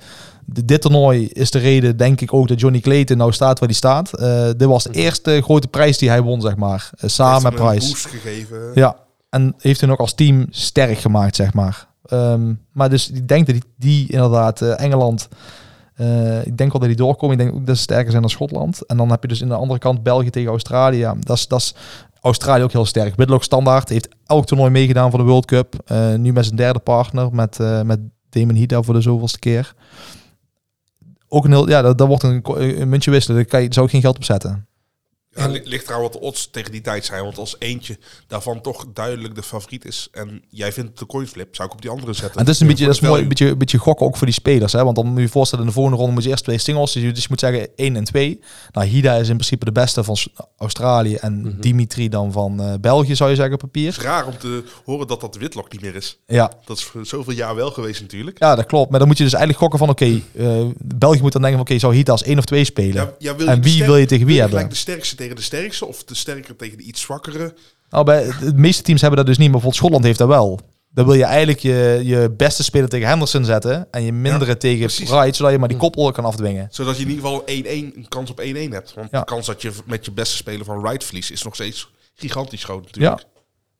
[0.52, 3.76] dit toernooi is de reden, denk ik ook, dat Johnny Clayton nou staat waar hij
[3.76, 4.12] staat.
[4.12, 6.90] Eh, dit was de eerste grote prijs die hij won, zeg maar.
[6.98, 7.88] Eh, samen met Price.
[7.88, 8.70] boost gegeven.
[8.74, 8.96] Ja,
[9.30, 11.88] en heeft hun ook als team sterk gemaakt, zeg maar.
[12.04, 15.28] Ehm, maar dus ik denk dat die, die inderdaad eh, Engeland...
[15.94, 17.38] eh, ik denk wel dat die doorkomen.
[17.38, 18.86] Ik denk ook dat ze sterker zijn dan Schotland.
[18.86, 21.12] En dan heb je dus aan de andere kant België tegen Australië.
[21.20, 21.74] Dat is, dat is
[22.20, 23.14] Australië ook heel sterk.
[23.16, 25.74] Whitlock standaard heeft elk toernooi meegedaan voor de World Cup.
[25.84, 29.74] Eh, nu met zijn derde partner, met, eh met Damon Hida voor de zoveelste keer.
[31.28, 32.42] Ook een heel, ja, dat, dat wordt een,
[32.80, 33.36] een muntje wisselen.
[33.36, 34.67] Daar kan je, zou ik geen geld op zetten.
[35.38, 37.22] Ja, li- ligt trouwens wat de odds tegen die tijd zijn.
[37.22, 40.08] Want als eentje daarvan toch duidelijk de favoriet is...
[40.12, 42.32] en jij vindt het de coinflip, zou ik op die andere zetten.
[42.40, 44.26] En het is een beetje, dat is mooi, een beetje, een beetje gokken ook voor
[44.26, 44.72] die spelers.
[44.72, 44.84] Hè?
[44.84, 46.92] Want dan moet je je voorstellen, in de volgende ronde moet je eerst twee singles.
[46.92, 48.40] Dus je, dus moet zeggen 1 en 2.
[48.72, 50.16] Nou, Hida is in principe de beste van
[50.58, 51.14] Australië.
[51.14, 51.60] En Mhm.
[51.60, 53.88] Dimitri dan van eh, België, zou je zeggen, op Het papier.
[53.88, 56.18] is raar om te horen dat dat Whitlock niet meer is.
[56.26, 56.52] Ja.
[56.64, 58.38] Dat is voor zoveel jaar wel geweest natuurlijk.
[58.38, 58.90] ja, dat klopt.
[58.90, 61.68] Maar dan moet je dus eigenlijk gokken van, oké, eh, België moet dan denken van,
[61.68, 63.14] oké, zou Hida als 1 of 2 spelen?
[63.18, 64.68] Ja, En wie wil je tegen wie hebben?
[64.68, 67.54] de sterkste tegen de sterkste of de sterker tegen de iets zwakkere?
[67.90, 70.60] Nou, bij de meeste teams hebben dat dus niet, maar bijvoorbeeld Schotland heeft dat wel.
[70.90, 74.56] Dan wil je eigenlijk je, je beste speler tegen Henderson zetten en je mindere Ja,
[74.56, 75.10] tegen precies.
[75.10, 76.68] Wright, zodat je maar die koppel kan afdwingen.
[76.70, 78.94] Zodat je in ieder geval 1-1, een kans op 1-1 hebt.
[78.94, 79.18] Want Ja.
[79.18, 82.64] de kans dat je met je beste speler van Wright verliest is nog steeds gigantisch
[82.64, 83.24] groot natuurlijk.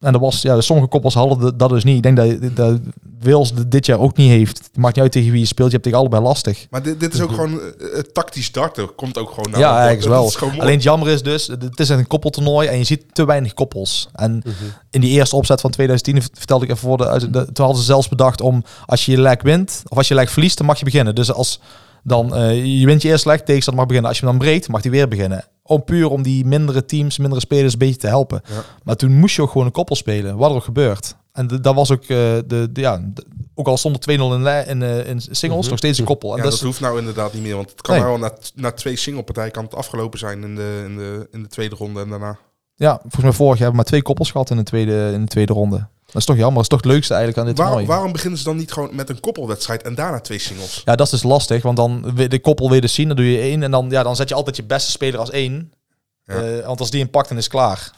[0.01, 1.97] En dat was, ja, sommige koppels hadden de- dat dus niet.
[1.97, 2.81] Ik denk dat, dat
[3.23, 4.59] Wales dit- jaar ook niet heeft.
[4.59, 5.67] Het maakt niet uit tegen wie je speelt.
[5.69, 6.67] Je hebt tegen allebei lastig.
[6.71, 8.95] Maar dit, dit is ook gewoon eh, het tactisch darten.
[8.95, 10.51] Komt ook gewoon naar ja, eigenlijk Dat wel.
[10.51, 10.59] is.
[10.61, 14.09] Alleen het jammer is dus, het is een koppeltoernooi en je ziet te weinig koppels.
[14.13, 14.49] En Mhm.
[14.91, 17.83] in die eerste opzet van 2010 vertelde ik even voor de, de toen hadden ze
[17.85, 20.79] zelfs bedacht om als je je leg wint of als je leg verliest, dan mag
[20.79, 21.15] je beginnen.
[21.15, 21.61] Dus als
[22.09, 24.11] dan eh, je wint je eerste leg, tegenstander mag beginnen.
[24.11, 25.45] Als je hem dan breekt, mag hij weer beginnen.
[25.63, 28.41] Om puur om die mindere teams, mindere spelers een beetje te helpen.
[28.49, 28.65] Ja.
[28.85, 31.17] Maar toen moest je ook gewoon een koppel spelen, wat er ook gebeurt.
[31.33, 34.23] En de- dat was ook eh, de, de ja, de- ook al stond er 2-0
[34.35, 35.69] in, in, eh, in singles, Mhm.
[35.69, 36.31] nog steeds een koppel.
[36.31, 37.57] En Ja, dat hoeft nou inderdaad niet meer.
[37.57, 38.03] Want het kan Nee.
[38.05, 41.43] nou al na, na twee singlepartijen kan het afgelopen zijn in de, in, de, in
[41.43, 42.39] de tweede ronde en daarna.
[42.79, 45.21] Ja, volgens mij vorig jaar hebben we maar twee koppels gehad in de tweede, in
[45.23, 45.87] de tweede ronde.
[46.07, 46.55] Dat is toch jammer.
[46.55, 47.89] Dat is toch het leukste eigenlijk aan dit Waar- toernooi.
[47.89, 50.83] waarom beginnen ze dan niet gewoon met een koppelwedstrijd en daarna twee singles?
[50.85, 53.33] Ja, dat is dus lastig, want dan wil de koppel weer dus zien, dan doe
[53.33, 55.73] je één en dan, ja, dan zet je altijd je beste speler als één.
[56.25, 56.35] Ja.
[56.43, 57.91] Eh, want als die een pakt, dan is het klaar.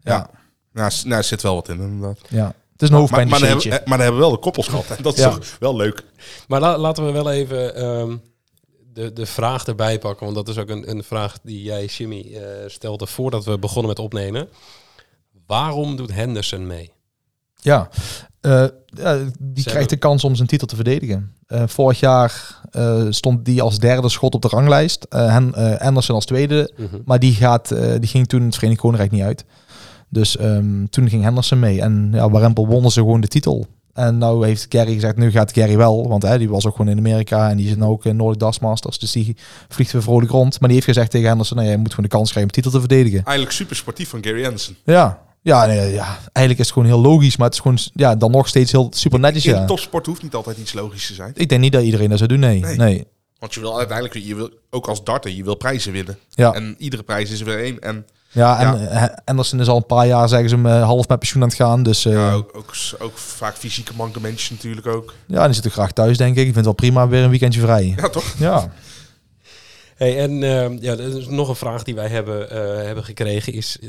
[0.00, 0.30] Ja, ja.
[0.72, 2.18] Nou, nou, er zit wel wat in inderdaad.
[2.20, 2.46] het is een
[2.78, 4.84] Maar, maar, hoofdpijn dan hebben, eh, maar dan hebben we wel de koppels gehad.
[4.96, 5.30] En dat is Ja.
[5.30, 6.02] toch wel leuk.
[6.48, 8.16] Maar la- laten we wel even ehm,
[8.92, 10.24] de, de vraag erbij pakken.
[10.24, 13.88] Want dat is ook een, een vraag die jij, Jimmy, eh, stelde voordat we begonnen
[13.88, 14.48] met opnemen.
[15.46, 16.92] Waarom doet Henderson mee?
[17.56, 17.88] Ja,
[18.40, 18.66] Eh,
[19.38, 21.34] die krijgt de kans om zijn titel te verdedigen.
[21.46, 22.58] Eh, vorig jaar
[23.08, 25.06] stond die als derde schot op de ranglijst.
[25.08, 26.72] Hen, Anderson als tweede.
[27.04, 27.68] Maar die, gaat,
[27.98, 29.44] die ging toen het Verenigd Koninkrijk niet uit.
[30.08, 31.80] Dus ehm, toen ging Henderson mee.
[31.80, 33.66] En ja, Warempel wonnen ze gewoon de titel.
[33.92, 36.08] En nou heeft Gary gezegd, nu gaat Gary wel.
[36.08, 38.40] Want hè, die was ook gewoon in Amerika en die zit nou ook in Nordic
[38.40, 38.98] Dust Masters.
[38.98, 39.36] Dus die
[39.68, 40.60] vliegt weer vrolijk rond.
[40.60, 42.62] Maar die heeft gezegd tegen Henderson, nou, jij moet gewoon de kans krijgen om de
[42.62, 43.24] titel te verdedigen.
[43.24, 44.76] Eigenlijk super sportief van Gary Anderson.
[44.84, 47.36] Ja, ja, nee, ja, eigenlijk is het gewoon heel logisch.
[47.36, 49.46] Maar het is gewoon ja, dan nog steeds heel super netjes.
[49.46, 49.64] In Ja.
[49.64, 51.32] topsport hoeft niet altijd iets logisch te zijn.
[51.34, 52.60] Ik denk niet dat iedereen dat zou doen, nee.
[52.60, 52.76] Nee.
[52.76, 53.06] nee.
[53.38, 56.18] Want je wil uiteindelijk, je wil, ook als darter, je wil prijzen winnen.
[56.30, 56.52] Ja.
[56.52, 57.78] En iedere prijs is er weer één.
[57.80, 59.08] En Ja, en Ja.
[59.08, 61.48] eh, Anderson is al een paar jaar, zeggen ze hem, eh, half met pensioen aan
[61.48, 61.82] het gaan.
[61.82, 65.14] Dus eh, ja, ja, ook, ook, ook vaak fysieke mankementjes natuurlijk ook.
[65.26, 66.36] die zit er graag thuis, denk ik.
[66.38, 67.94] Ik vind het wel prima, weer een weekendje vrij.
[67.96, 68.34] Ja, toch?
[68.38, 68.72] Ja.
[69.96, 73.52] Hey, en ehm, ja, er is nog een vraag die wij hebben, eh, hebben gekregen
[73.52, 73.88] is, eh,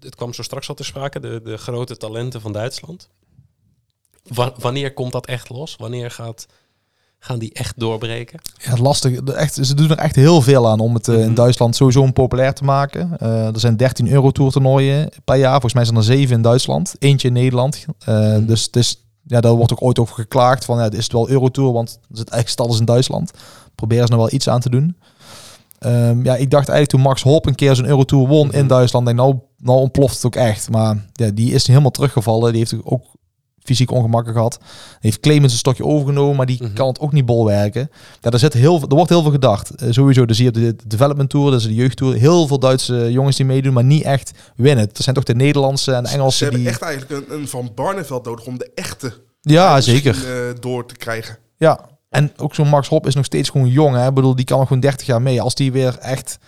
[0.00, 3.08] het kwam zo straks al te sprake, de, de grote talenten van Duitsland.
[4.22, 5.76] Wa- wanneer komt dat echt los?
[5.76, 6.46] Wanneer gaat,
[7.24, 8.40] gaan die echt doorbreken?
[8.58, 9.22] Ja, het lastig.
[9.22, 11.34] De- Echt, ze doen er echt heel veel aan om het eh, in Mhm.
[11.34, 13.18] Duitsland sowieso een populair te maken.
[13.18, 15.50] Eh, er zijn 13 Eurotour toernooien per jaar.
[15.50, 16.94] Volgens mij zijn er 7 in Duitsland.
[16.98, 17.84] Eentje in Nederland.
[18.04, 20.64] Eh, Dus het is, ja, daar wordt ook ooit over geklaagd.
[20.64, 23.30] Van, ja, is het wel Eurotour, want er zit eigenlijk alles in Duitsland.
[23.74, 24.96] Proberen ze nog wel iets aan te doen.
[25.78, 28.68] Ehm, ja, ik dacht eigenlijk toen Max Hop een keer zijn Eurotour won in Mhm.
[28.68, 29.06] Duitsland.
[29.06, 30.70] Denk, nou, nou ontploft het ook echt.
[30.70, 32.52] Maar ja, die is helemaal teruggevallen.
[32.52, 33.04] Die heeft ook
[33.64, 34.58] fysiek ongemakken gehad.
[35.00, 36.72] Heeft Clemens een stokje overgenomen, maar die Mhm.
[36.72, 37.90] kan het ook niet bolwerken.
[38.20, 39.70] Ja, er, zit heel, veel- er wordt heel veel gedacht.
[39.70, 42.14] Eh, sowieso, dus hier op de Development Tour, dat is de jeugdtour.
[42.14, 44.84] Heel veel Duitse jongens die meedoen, maar niet echt winnen.
[44.86, 46.70] Het zijn toch de Nederlandse en de Ze Engelsen hebben die...
[46.70, 50.16] echt eigenlijk een, een Van Barneveld nodig om de echte Ja, zeker.
[50.48, 51.38] eh, door te krijgen.
[51.56, 51.80] Ja.
[52.08, 53.96] En ook zo'n Max Hop is nog steeds gewoon jong.
[53.96, 54.08] Hè?
[54.08, 55.40] Ik bedoel, die kan nog gewoon 30 jaar mee.
[55.42, 56.38] Als die weer echt...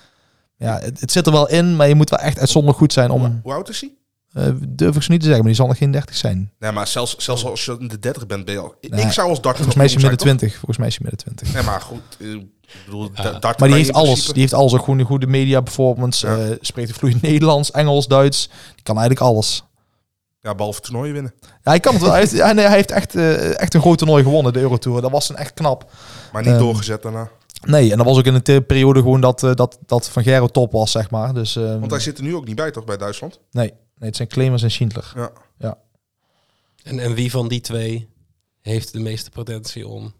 [0.58, 3.10] Ja, het, het zit er wel in, maar je moet wel echt uitzonderlijk goed zijn
[3.10, 3.40] om...
[3.42, 3.90] hoe oud is hij?
[4.36, 6.52] Eh durf ik zo niet te zeggen, maar die zal nog geen 30 zijn.
[6.58, 8.74] Nee, maar zelfs, zelfs als je in de 30 bent, ben je al...
[8.80, 10.52] Nee, ik zou als darter Volgens mij is hij midden jong 20.
[10.58, 11.46] Volgens mij is hij midden 20.
[11.48, 11.64] zijn, toch?
[11.64, 12.16] Nee, maar goed.
[12.20, 13.54] eh, ik bedoel, Ja.
[13.58, 14.08] Maar die heeft alles.
[14.08, 14.72] principe- Die heeft alles.
[14.74, 16.26] Ook gewoon een goede media performance.
[16.26, 16.36] Ja.
[16.38, 18.48] eh, spreekt vloeiend Nederlands, Engels, Duits.
[18.74, 19.64] Die kan eigenlijk alles.
[20.40, 21.34] Ja, behalve toernooien winnen.
[21.40, 22.10] Ja, hij kan het wel.
[22.10, 25.00] Hij heeft, ja, nee, hij heeft echt, eh, echt een groot toernooi gewonnen, de Eurotour.
[25.00, 25.90] Dat was een echt knap.
[26.32, 27.28] Maar niet Ehm, doorgezet daarna.
[27.64, 30.46] Nee, en dat was ook in een periode gewoon dat, eh, dat, dat Van Gerro
[30.46, 31.34] top was, zeg maar.
[31.34, 33.40] Dus, ehm, Want hij zit er nu ook niet bij, toch, bij Duitsland?
[33.50, 35.12] nee, nee, het zijn Clemens en Schindler.
[35.58, 35.78] Ja.
[36.82, 38.08] En, en wie van die twee
[38.60, 40.14] heeft de meeste potentie om...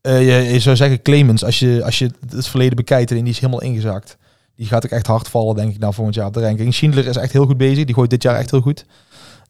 [0.00, 3.32] Eh, je, je zou zeggen Clemens, als je, als je het verleden bekijkt en die
[3.32, 4.16] is helemaal ingezakt.
[4.56, 6.74] Die gaat ook echt hard vallen, denk ik, naar volgend jaar op de ranking.
[6.74, 7.84] Schindler is echt heel goed bezig.
[7.84, 8.84] Die gooit dit jaar echt heel goed.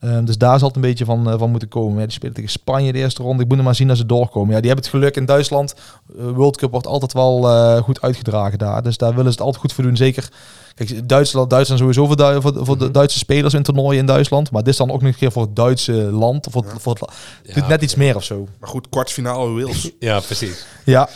[0.03, 1.99] Ehm, dus daar zal het een beetje van, eh, van moeten komen.
[1.99, 3.43] Ja, die spelen tegen Spanje de eerste ronde.
[3.43, 4.55] Ik moet er maar zien dat ze doorkomen.
[4.55, 5.75] Ja, die hebben het geluk in Duitsland.
[6.19, 8.83] Eh, World Cup wordt altijd wel eh, goed uitgedragen daar.
[8.83, 9.97] Dus daar willen ze het altijd goed voor doen.
[9.97, 10.29] Zeker,
[10.75, 12.93] kijk, Duitsland, Duitsland sowieso voor, Du- voor, voor de Mhm.
[12.93, 14.51] Duitse spelers in toernooien in Duitsland.
[14.51, 16.47] Maar dit is dan ook nog een keer voor het Duitse land.
[16.47, 16.79] Of voor, Ja.
[16.79, 18.47] voor het, la- Ja, doet net iets meer of zo.
[18.61, 19.91] Maar goed, kwartfinale Wales.
[19.99, 20.67] Ja, precies.
[20.85, 21.09] Ja,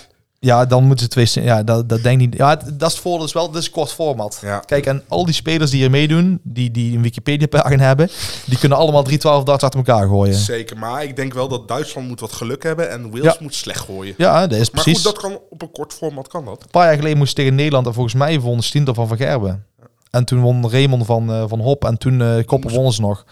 [0.47, 1.45] ja dan moeten ze twee...
[1.45, 2.37] Ja, dat, dat denk ik niet.
[2.39, 3.27] Ja, dat is het voordeel.
[3.27, 4.39] is wel, dit is kort format.
[4.43, 4.59] Ja.
[4.59, 8.09] Kijk, en al die spelers die hier meedoen, die, die een Wikipedia-pagina hebben,
[8.47, 10.35] die kunnen allemaal 3 12 darts achter elkaar gooien.
[10.35, 13.37] Zeker, maar ik denk wel dat Duitsland moet wat geluk hebben en Wales Ja.
[13.41, 14.15] moet slecht gooien.
[14.17, 15.03] Ja, dat is Maar precies.
[15.05, 16.63] goed, dat kan op een kort format kan dat.
[16.63, 19.17] Een paar jaar geleden moest ze tegen Nederland en volgens mij won Stinter van Van
[19.17, 19.65] Gerben.
[20.11, 23.25] En toen won Raymond van, eh, van Hop en toen eh Koppel wonnen ze nog.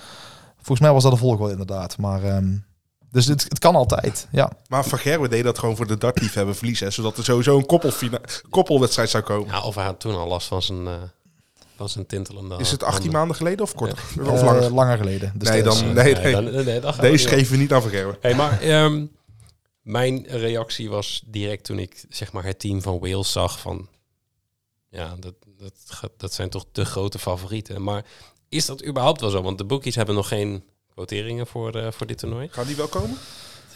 [0.57, 1.99] Volgens mij was dat de volgorde inderdaad.
[1.99, 2.47] Maar, ehm,
[3.15, 4.51] dus het, het kan altijd, ja.
[4.69, 6.93] Maar Van Gerwen deed dat gewoon voor de dartlief hebben verliezen.
[6.93, 9.49] Zodat er sowieso een koppelfina- koppelwedstrijd zou komen.
[9.49, 10.93] Ja, of hij had toen al last van zijn, eh
[11.77, 13.13] van zijn tintelende Is het 18 handen.
[13.19, 13.93] maanden geleden of kort?
[13.93, 14.71] Of Eh, langer?
[14.75, 15.33] langer geleden.
[15.37, 16.33] Dus Nee, dan- eh, nee, nee.
[16.33, 18.17] dan, nee, dan gaan we Deze geven we niet aan Van Gerwen.
[18.21, 19.07] Hey, maar ehm,
[19.83, 23.89] mijn reactie was direct toen ik zeg maar het team van Wales zag van
[24.89, 27.83] ja, dat, dat, dat zijn toch de grote favorieten.
[27.83, 28.05] Maar
[28.49, 29.43] is dat überhaupt wel zo?
[29.43, 30.65] Want de bookies hebben nog geen
[30.95, 32.49] quoteringen voor, eh, voor dit toernooi.
[32.51, 33.17] Gaan die wel komen?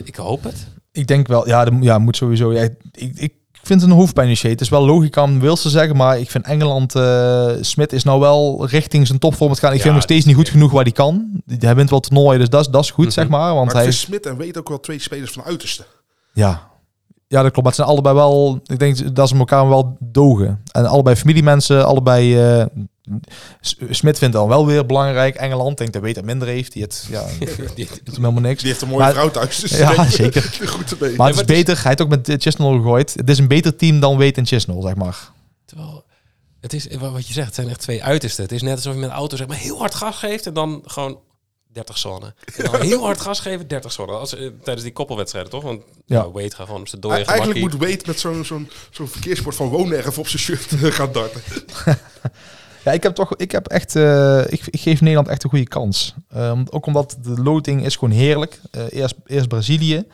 [0.04, 0.66] Ik hoop het.
[0.92, 2.52] Ik denk wel, ja, de, ja moet sowieso.
[2.52, 2.62] Ja,
[2.92, 6.18] ik, ik vind het een hoofdpijn Het is wel logica om Wils te zeggen, maar
[6.18, 9.72] ik vind Engeland, eh Smit is nou wel richting zijn topvorm het gaan.
[9.72, 11.42] Ik Ja, vind hem nog steeds niet goed genoeg waar hij kan.
[11.58, 13.14] Hij wint wel toernooien, dus dat, is- dat is goed, Mhm.
[13.14, 13.54] zeg maar.
[13.54, 15.84] Want Maar hij, vind Smit en weet ook wel twee spelers van uiterste.
[16.32, 16.70] ja.
[17.28, 17.56] Ja, dat klopt.
[17.56, 20.62] Maar het zijn allebei wel, ik denk dat ze elkaar wel dogen.
[20.72, 22.38] En allebei familiemensen, allebei...
[22.40, 22.64] eh
[23.90, 25.34] Smit vindt dan wel weer belangrijk.
[25.34, 26.72] Engeland denkt dat weet dat minder heeft.
[26.72, 27.24] Die het, ja,
[27.74, 28.60] Die- doet helemaal niks.
[28.60, 29.56] Die heeft een mooie Maar- vrouw thuis.
[29.60, 30.42] Dus Ja, zeker.
[30.42, 30.98] Goed te weten.
[30.98, 31.74] Maar het is maar het is- beter.
[31.74, 33.14] Hij heeft ook met Chisnell gegooid.
[33.14, 35.30] Het is een beter team dan Weet en Chisnell, zeg maar.
[35.64, 36.04] Terwijl,
[36.60, 38.42] het is wa- wat je zegt, het zijn echt twee uitersten.
[38.42, 40.54] Het is net alsof je met een auto zeg maar heel hard gas geeft en
[40.54, 41.18] dan gewoon
[41.72, 42.34] 30 zone.
[42.56, 44.12] En dan heel hard gas geven, 30 zone.
[44.12, 45.62] Als, eh, tijdens die koppelwedstrijden, toch?
[45.62, 46.16] Want Ja.
[46.16, 46.30] ja.
[46.30, 49.68] Wade gaat gewoon op zijn dode Eigenlijk moet Wade met zo'n zo'n zo'n verkeersbord van
[49.68, 51.40] woonerven op zijn shirt eh, gaan darten.
[52.84, 55.68] Ja, ik heb toch, ik heb echt, eh, ik, ik geef Nederland echt een goede
[55.68, 56.14] kans.
[56.30, 58.60] Ehm, ook omdat de loting is gewoon heerlijk.
[58.70, 60.04] Eh, eerst, eerst Brazilië,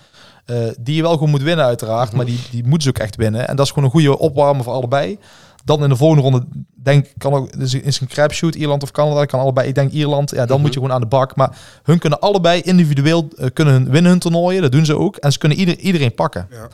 [0.45, 3.17] eh, die je wel gewoon moet winnen uiteraard, maar die, die moeten ze ook echt
[3.17, 3.49] winnen.
[3.49, 5.19] En dat is gewoon een goede opwarmen voor allebei.
[5.65, 6.45] Dan in de volgende ronde,
[6.75, 9.69] denk kan ook, dus is een crapshoot, Ierland of Canada, kan allebei.
[9.69, 10.61] Ik denk Ierland, ja, dan Mhm.
[10.61, 11.37] moet je gewoon aan de bak.
[11.37, 15.17] Maar hun kunnen allebei individueel eh, kunnen hun, winnen hun toernooien, dat doen ze ook.
[15.17, 16.49] En ze kunnen ieder, iedereen pakken.
[16.51, 16.69] Ja.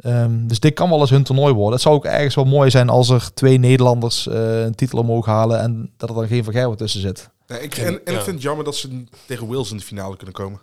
[0.00, 1.72] Ehm, dus dit kan wel eens hun toernooi worden.
[1.72, 5.26] Het zou ook ergens wel mooi zijn als er twee Nederlanders eh, een titel omhoog
[5.26, 7.28] halen en dat er dan geen Van Gerwen tussen zit.
[7.46, 8.18] Nee, ik, en en Ja.
[8.18, 10.60] ik vind het jammer dat ze tegen Wales in de finale kunnen komen.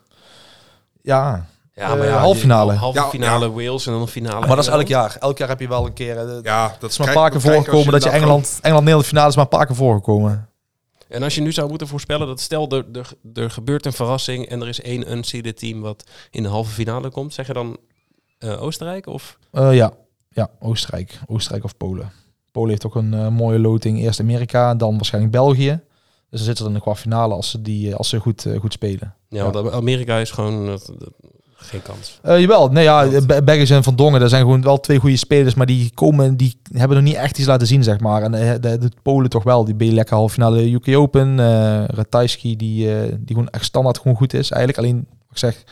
[1.01, 1.45] Ja,
[1.75, 2.73] Ja, Eh, halve finale.
[2.73, 4.39] Halve Ja, finale Wales en dan een finale.
[4.47, 5.17] maar dat is elk jaar.
[5.19, 6.17] Elk jaar heb je wel een keer.
[6.17, 9.29] eh, Ja, dat is maar een paar keer voorgekomen dat je Engeland, Engeland Nederland finale
[9.29, 10.49] is maar een paar keer voorgekomen.
[11.07, 14.45] En als je nu zou moeten voorspellen dat stel er, er, er gebeurt een verrassing
[14.45, 17.77] en er is één unseeded team wat in de halve finale komt, zeg je dan
[18.37, 19.37] eh, Oostenrijk of?
[19.51, 19.91] Eh, ja.
[20.29, 21.19] ja, Oostenrijk.
[21.27, 22.11] Oostenrijk of Polen.
[22.51, 23.99] Polen heeft ook een mooie loting.
[23.99, 25.69] Eerst Amerika, dan waarschijnlijk België.
[26.29, 29.15] Dus dan zitten ze in de kwartfinale als ze, die, als ze goed, goed spelen.
[29.29, 30.79] Ja, want Amerika is gewoon
[31.55, 32.19] geen kans.
[32.21, 35.17] Eh, jawel, nee ja, Be- Beggers en Van Dongen, dat zijn gewoon wel twee goede
[35.17, 38.21] spelers, maar die komen, die hebben nog niet echt iets laten zien, zeg maar.
[38.21, 41.37] En eh, de, de, Polen toch wel, die ben je lekker halve finale UK Open,
[41.95, 44.51] Ratajski, die, die gewoon echt standaard gewoon goed is.
[44.51, 45.63] Eigenlijk alleen, ik zeg,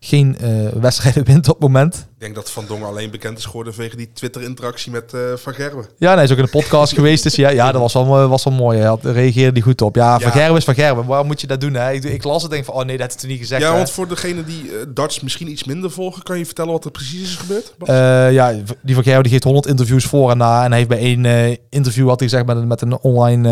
[0.00, 0.36] geen
[0.80, 2.08] wedstrijden wint op het moment.
[2.18, 5.54] Ik denk dat Van Dongen alleen bekend is geworden vanwege die Twitter-interactie met eh, Van
[5.54, 5.84] Gerwen.
[5.98, 8.28] Ja, nee, hij is ook in de podcast geweest, dus ja, ja dat was wel,
[8.28, 8.78] was wel mooi.
[8.78, 9.94] Hij had, reageerde die goed op.
[9.96, 10.36] Ja, Van Ja.
[10.36, 11.74] Gerwen is Van Gerwen, waarom moet je dat doen?
[11.74, 11.92] Hè?
[11.92, 13.62] Ik, ik las het en denk van, oh nee, dat heeft hij niet gezegd.
[13.62, 13.76] Ja, hè.
[13.76, 16.90] want voor degene die eh, darts misschien iets minder volgen, kan je vertellen wat er
[16.90, 17.74] precies is gebeurd?
[17.84, 20.64] Eh, ja, die van Gerwen die geeft 100 interviews voor en na.
[20.64, 23.48] En hij heeft bij één interview had hij gezegd met een, met een online,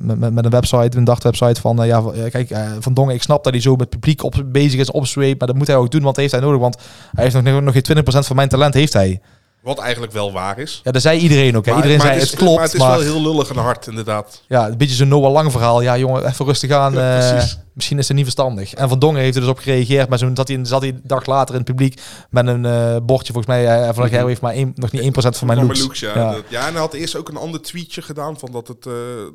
[0.00, 3.22] met, met, met een website, een dagwebsite van, ja, van- ja, kijk, Van Dongen, ik
[3.22, 5.90] snap dat hij zo met publiek op, bezig is, opzweept, maar dat moet hij ook
[5.90, 6.76] doen, want dat heeft hij nodig, want
[7.12, 9.20] hij heeft nog, nog geen 20% van mijn talent, heeft hij.
[9.62, 10.80] Wat eigenlijk wel waar is.
[10.84, 11.64] Ja, dat zei iedereen ook.
[11.64, 11.72] hè.
[11.72, 13.86] Maar- iedereen maar zei, het, klopt, maar het is maar wel heel lullig en hard,
[13.86, 14.42] inderdaad.
[14.48, 15.80] ja, een beetje zo'n Noah Lang verhaal.
[15.80, 16.92] Ja, jongen, even rustig aan.
[16.92, 17.58] Ja, eh, precies.
[17.72, 18.74] Misschien is het niet verstandig.
[18.74, 21.00] En Van Dongen heeft er dus op gereageerd, maar toen zat hij, zat hij een
[21.04, 22.00] dag later in het publiek
[22.30, 25.38] met een eh, bordje, volgens mij, eh, van Gerwen heeft maar één, nog niet 1%
[25.38, 26.00] van mijn looks.
[26.00, 26.14] ja.
[26.14, 26.32] Ja.
[26.32, 28.92] Dat- ja, en hij had eerst ook een ander tweetje gedaan van dat het, eh,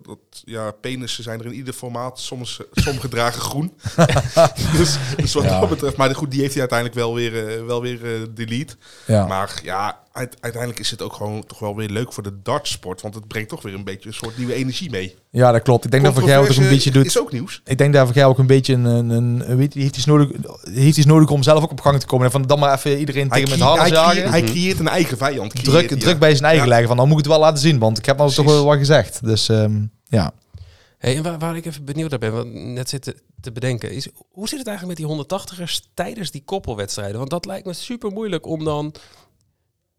[0.07, 2.19] dat, ja, penissen zijn er in ieder formaat.
[2.19, 3.73] Soms, sommige dragen groen.
[4.77, 5.59] dus, dus wat Ja.
[5.59, 7.99] dat betreft, maar goed, die heeft hij uiteindelijk wel weer, wel weer
[8.33, 8.75] delete.
[9.05, 9.25] Ja.
[9.27, 13.01] Maar ja, uite- uiteindelijk is het ook gewoon toch wel weer leuk voor de dartsport,
[13.01, 15.15] want het brengt toch weer een beetje een soort nieuwe energie mee.
[15.29, 15.85] Ja, dat klopt.
[15.85, 17.05] Ik denk dat Van Gerwen ook een beetje doet.
[17.05, 17.61] Is ook nieuws.
[17.65, 20.29] Ik denk dat Van ook een beetje een, een, een weet je, heeft iets nodig,
[20.71, 22.25] heeft iets nodig om zelf ook op gang te komen.
[22.25, 24.87] En van dan maar even iedereen Hij, tegen met crea- handen hij, hij creëert een
[24.87, 25.53] eigen vijand.
[25.53, 26.69] creëert Druk, druk bij zijn eigen Ja.
[26.69, 28.65] leggen van, dan moet ik het wel laten zien, want ik heb nou toch wel
[28.65, 29.23] wat gezegd.
[29.23, 30.31] Dus ehm, ja.
[30.97, 33.91] Hey, en waar, waar ik even benieuwd naar ben, wat ik net zit te, bedenken,
[33.91, 35.25] is hoe zit het eigenlijk met die
[35.67, 37.17] 180ers tijdens die koppelwedstrijden?
[37.17, 38.93] Want dat lijkt me super moeilijk om dan.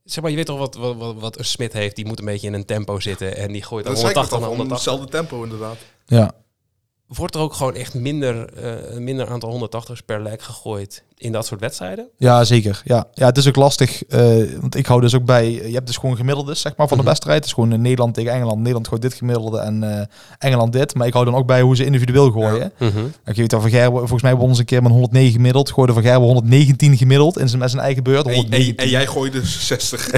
[0.05, 2.47] Zeg maar, je weet toch wat, wat, wat, een Smit heeft, die moet een beetje
[2.47, 4.57] in een tempo zitten en die gooit dan Dat is 180 eigenlijk naar al van
[4.57, 4.77] 180.
[4.77, 5.77] hetzelfde tempo inderdaad.
[6.07, 6.33] Ja.
[7.09, 11.47] Wordt er ook gewoon echt minder, eh, minder aantal 180ers per leg gegooid in dat
[11.47, 12.09] soort wedstrijden?
[12.17, 12.83] Ja, zeker.
[12.85, 13.07] Ja.
[13.15, 14.05] ja, het is ook lastig.
[14.05, 14.21] eh,
[14.61, 15.51] want ik hou dus ook bij.
[15.53, 17.07] Je hebt dus gewoon gemiddeldes zeg maar, van Mhm.
[17.07, 17.37] de wedstrijd.
[17.39, 18.59] Het is gewoon eh, Nederland tegen Engeland.
[18.59, 20.05] Nederland gooit dit gemiddelde en eh,
[20.39, 20.95] Engeland dit.
[20.95, 22.73] Maar ik hou dan ook bij hoe ze individueel gooien.
[23.25, 25.71] Ik weet dat Van Gerwen, volgens mij won ze een keer met 109 gemiddeld.
[25.73, 28.25] Gooide Van Gerwen 119 gemiddeld in zijn, met zijn eigen beurt.
[28.27, 28.77] En, en, 119.
[28.85, 29.41] en jij gooide
[29.71, 30.11] 60.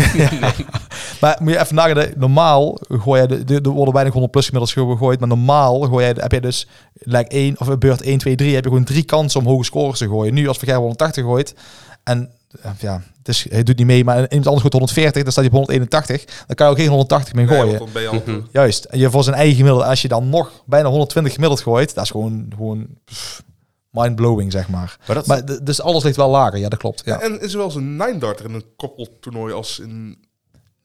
[1.20, 4.46] Maar moet je even nagaan, normaal gooi je, de, de, er worden weinig 100 plus
[4.48, 8.34] gemiddeld gegooid, maar normaal gooi je, heb je dus, like 1 of beurt 1, 2,
[8.36, 10.34] 3, heb je gewoon drie kansen om hoge scores te gooien.
[10.34, 11.54] Nu als Van 180 gooit,
[12.02, 12.30] en
[12.60, 15.44] eh, ja, het is, hij doet niet mee, maar iemand anders gooit 140, dan staat
[15.44, 17.88] hij op 181, dan kan je ook geen 180 meer gooien.
[17.92, 18.20] ben je.
[18.26, 18.40] Mhm.
[18.52, 21.94] Juist, en je voor zijn eigen gemiddelde, als je dan nog bijna 120 gemiddeld gooit,
[21.94, 23.42] dat is gewoon, gewoon pff,
[23.90, 24.98] mind-blowing, zeg maar.
[25.06, 27.02] Maar dat, Maar dus alles ligt wel lager, ja, dat klopt.
[27.04, 27.20] Ja.
[27.20, 30.18] En is er wel eens een nine darter in een koppeltoernooi als in...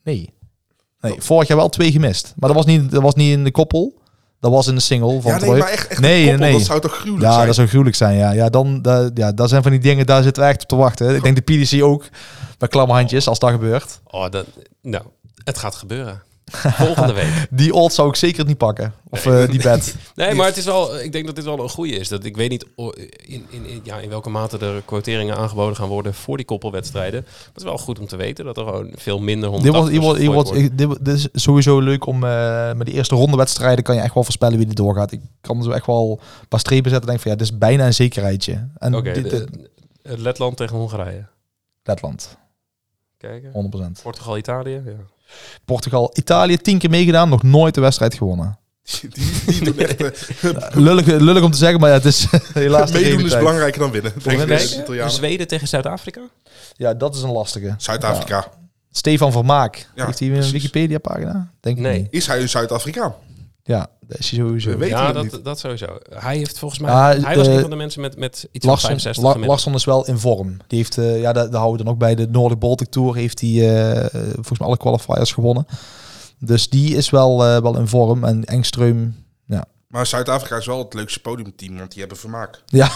[0.03, 0.33] Nee.
[0.99, 2.33] Nee, vorig jaar wel twee gemist.
[2.35, 4.01] Maar dat was niet, dat was niet in de koppel.
[4.45, 5.59] Dat was in de single van Ja, nee, Troy.
[5.59, 6.57] maar echt, echt Nee, een koppel, nee.
[6.57, 7.45] dat zou toch gruwelijk Ja, zijn?
[7.45, 8.17] dat zou gruwelijk zijn.
[8.17, 10.67] Ja, ja, dan, da, ja, dat zijn van die dingen, daar zitten we echt op
[10.67, 11.15] te wachten.
[11.15, 12.05] Ik denk de PDC ook.
[12.59, 13.99] Met klamme handjes, als dat gebeurt.
[14.07, 14.45] oh, dat,
[14.81, 15.03] nou,
[15.43, 16.21] het gaat gebeuren.
[16.85, 17.47] Volgende week.
[17.49, 18.93] Die old zou ik zeker niet pakken.
[19.09, 19.95] Of eh, die bed.
[20.15, 22.07] Nee, maar het is wel, ik denk dat dit wel een goede is.
[22.07, 22.65] Dat ik weet niet
[23.25, 27.21] in, in, in, ja, in welke mate er quoteringen aangeboden gaan worden voor die koppelwedstrijden.
[27.23, 29.71] Maar het is wel goed om te weten dat er gewoon veel minder Dit 180
[29.71, 30.63] wordt, hier wordt, hier wordt, wordt.
[30.63, 34.01] ik- dit, dit is sowieso leuk om uh, met die eerste ronde wedstrijden kan je
[34.01, 35.11] echt wel voorspellen wie er doorgaat.
[35.11, 37.57] Ik kan zo echt wel een paar strepen zetten en denk van ja, dit is
[37.57, 38.67] bijna een zekerheidje.
[38.77, 39.49] En dit, de- dit-
[40.01, 41.25] eh, Letland tegen Hongarije.
[41.83, 42.37] Letland,
[43.17, 43.51] Kijken.
[43.51, 44.01] 100%.
[44.03, 44.81] Portugal, Italië.
[44.85, 44.91] Ja.
[45.65, 48.57] Portugal, Italië, tien keer meegedaan, nog nooit de wedstrijd gewonnen.
[49.01, 49.09] Die,
[49.45, 50.01] die doen echt...
[50.01, 50.51] eh,
[50.85, 53.91] Lullig, lullig om te zeggen, maar ja, het is helaas de meedoen is belangrijker dan
[53.91, 54.13] winnen.
[54.47, 55.09] Denk.
[55.09, 56.21] Zweden tegen Zuid-Afrika.
[56.75, 57.73] Ja, dat is een lastige.
[57.77, 58.47] Zuid-Afrika.
[58.91, 59.89] Stefan Vermaak.
[59.95, 60.51] Ja, Heeft hij een.
[60.51, 61.51] Wikipedia-pagina?
[61.59, 61.99] Denk ik Nee.
[62.01, 62.07] niet.
[62.11, 63.13] Is hij een Zuid-Afrikaan?
[63.67, 64.69] Ja, dat is hij sowieso.
[64.69, 65.43] We weten ja, dat, niet.
[65.43, 65.97] dat sowieso.
[66.09, 66.91] Hij heeft volgens mij...
[66.91, 69.57] Ah, hij was een van de mensen met, met iets van Larsson, 65 La- gemiddeld.
[69.57, 70.57] Larsson is wel in vorm.
[70.67, 73.15] Die heeft, eh, ja, daar, daar houden we dan ook bij de Noordic Baltic Tour
[73.15, 75.67] heeft hij eh, volgens mij alle qualifiers gewonnen.
[76.39, 78.23] Dus die is wel, eh, wel in vorm.
[78.23, 79.23] En Engström,
[79.87, 82.63] Maar Zuid-Afrika is wel het leukste podiumteam, want die hebben vermaak.
[82.65, 82.91] ja,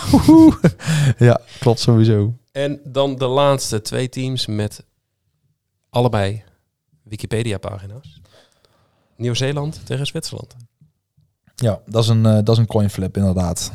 [1.18, 2.34] ja, klopt sowieso.
[2.52, 4.84] En dan de laatste twee teams met
[5.90, 6.44] allebei
[7.04, 8.19] Wikipedia-pagina's.
[9.20, 10.56] Nieuw-Zeeland tegen Zwitserland.
[11.56, 13.72] Ja, dat is een, eh, dat is een coin flip inderdaad.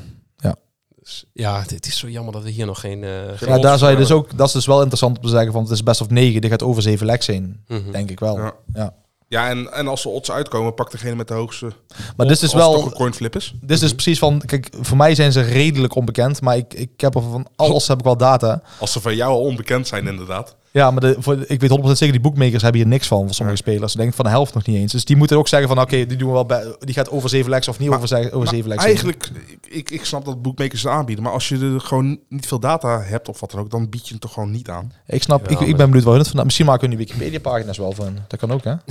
[1.07, 3.05] Dus ja, het, is zo jammer dat we hier nog geen...
[3.05, 5.22] eh, geen Ja, ons daar zou je dus ook, dat is dus wel interessant om
[5.22, 7.90] te zeggen, van het is best of 9, dit gaat over 7 legs heen, Mhm.
[7.90, 8.38] denk ik wel.
[8.38, 8.53] Ja.
[8.72, 8.95] Ja.
[9.28, 11.72] Ja, en, en als de odds uitkomen, pak degene met de hoogste.
[12.16, 13.55] Maar dit is Als het toch wel, een coin flip is.
[13.61, 17.01] dit is dus precies van, kijk, voor mij zijn ze redelijk onbekend, maar ik, ik
[17.01, 18.62] heb er van alles heb ik wel data.
[18.78, 20.57] Als ze van jou al onbekend zijn, inderdaad.
[20.77, 23.35] Ja, maar de, voor, ik weet 100% zeker, die boekmakers hebben hier niks van, van
[23.35, 23.93] sommige spelers.
[23.93, 24.93] Ik denk van de helft nog niet eens.
[24.93, 27.29] Dus die moeten ook zeggen van, oké, die doen we wel bij, die gaat over
[27.29, 28.83] 7 legs of niet Maar- over, ze- over Maar 7 legs.
[28.85, 28.91] heen.
[28.93, 29.31] eigenlijk,
[29.68, 31.25] ik, ik, snap dat boekmakers het aanbieden.
[31.25, 34.07] Maar als je er gewoon niet veel data hebt of wat dan ook, dan bied
[34.07, 34.93] je het toch gewoon niet aan.
[35.07, 36.45] Ik snap, Ja, ik, ik ben benieuwd waar hun het vandaan.
[36.47, 38.18] Misschien maken we die Wikipedia-pagina's wel van.
[38.29, 38.75] Dat kan ook, hè?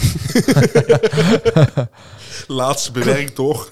[2.47, 3.69] Laatste bewerking toch?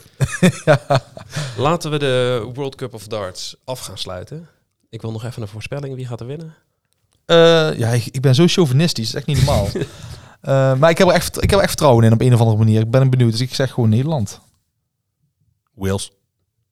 [1.58, 4.48] Laten we de World Cup of Darts af gaan sluiten.
[4.90, 5.96] Ik wil nog even een voorspelling.
[5.96, 6.54] Wie gaat er winnen?
[7.32, 9.12] Eh, ja, ik, ik ben zo chauvinistisch.
[9.12, 9.68] Dat is echt niet normaal.
[10.42, 12.40] Eh, maar ik heb, er echt, ik heb er echt vertrouwen in op een of
[12.40, 12.82] andere manier.
[12.82, 14.40] Ik ben benieuwd, dus ik zeg gewoon Nederland.
[15.74, 16.12] Wales.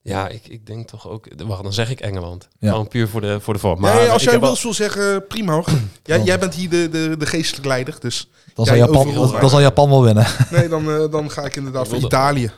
[0.01, 1.27] Ja, ik, ik denk toch ook...
[1.45, 2.47] Wacht, dan zeg ik Engeland.
[2.59, 2.69] Ja.
[2.71, 3.79] Gewoon puur voor de, voor de vorm.
[3.79, 5.65] Maar als jij Wales wil zeggen, prima hoor.
[6.03, 7.95] Jij, jij bent hier de, de, de geestelijk leider.
[7.99, 10.27] Dus Dan zal, Japan, dan, zal Japan wel winnen.
[10.51, 12.51] nee, dan, eh, dan ga ik inderdaad Ik voor Italië.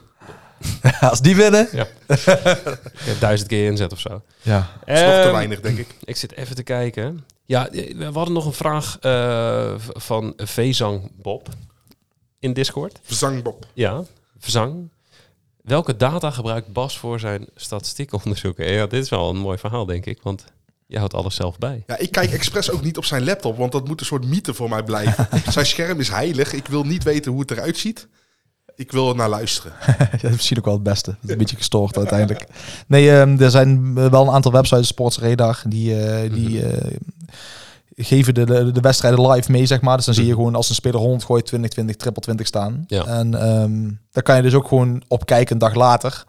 [0.99, 1.68] Als die winnen.
[1.74, 1.88] ik
[3.04, 4.22] heb duizend keer inzet of zo.
[4.41, 4.70] Ja.
[4.86, 5.88] Dat is nog te Ehm, weinig, denk ik.
[6.04, 7.26] Ik zit even te kijken.
[7.52, 11.49] Ja, eh, we hadden nog een vraag eh, van Vezang Bob
[12.39, 12.99] in Discord.
[13.04, 13.66] Verzangbob.
[13.74, 14.04] Ja,
[14.38, 14.89] Verzang.
[15.62, 18.72] Welke data gebruikt Bas voor zijn statistiekonderzoeken?
[18.72, 20.45] Ja, dit is wel een mooi verhaal, denk ik, want
[20.88, 21.84] je houdt alles zelf bij.
[21.88, 24.54] Ja, ik kijk expres ook niet op zijn laptop, want dat moet een soort mythe
[24.54, 25.28] voor mij blijven.
[25.52, 26.54] zijn scherm is heilig.
[26.54, 28.08] Ik wil niet weten hoe het eruit ziet.
[28.76, 29.74] Ik wil er naar luisteren.
[30.11, 31.09] dat is misschien ook wel het beste.
[31.09, 32.47] Dat is een beetje gestoord uiteindelijk.
[32.88, 36.91] Nee, ehm, er zijn eh, wel een aantal websites, Sports Radar, die, eh, die eh,
[37.95, 39.95] geven de, de, de wedstrijden live mee, zeg maar.
[39.95, 42.84] Dus dan zie je gewoon als een speler 100 gooit, 20, 20, triple 20 staan.
[42.88, 43.05] Ja.
[43.05, 46.26] En ehm daar kan je dus ook gewoon op kijken een dag later.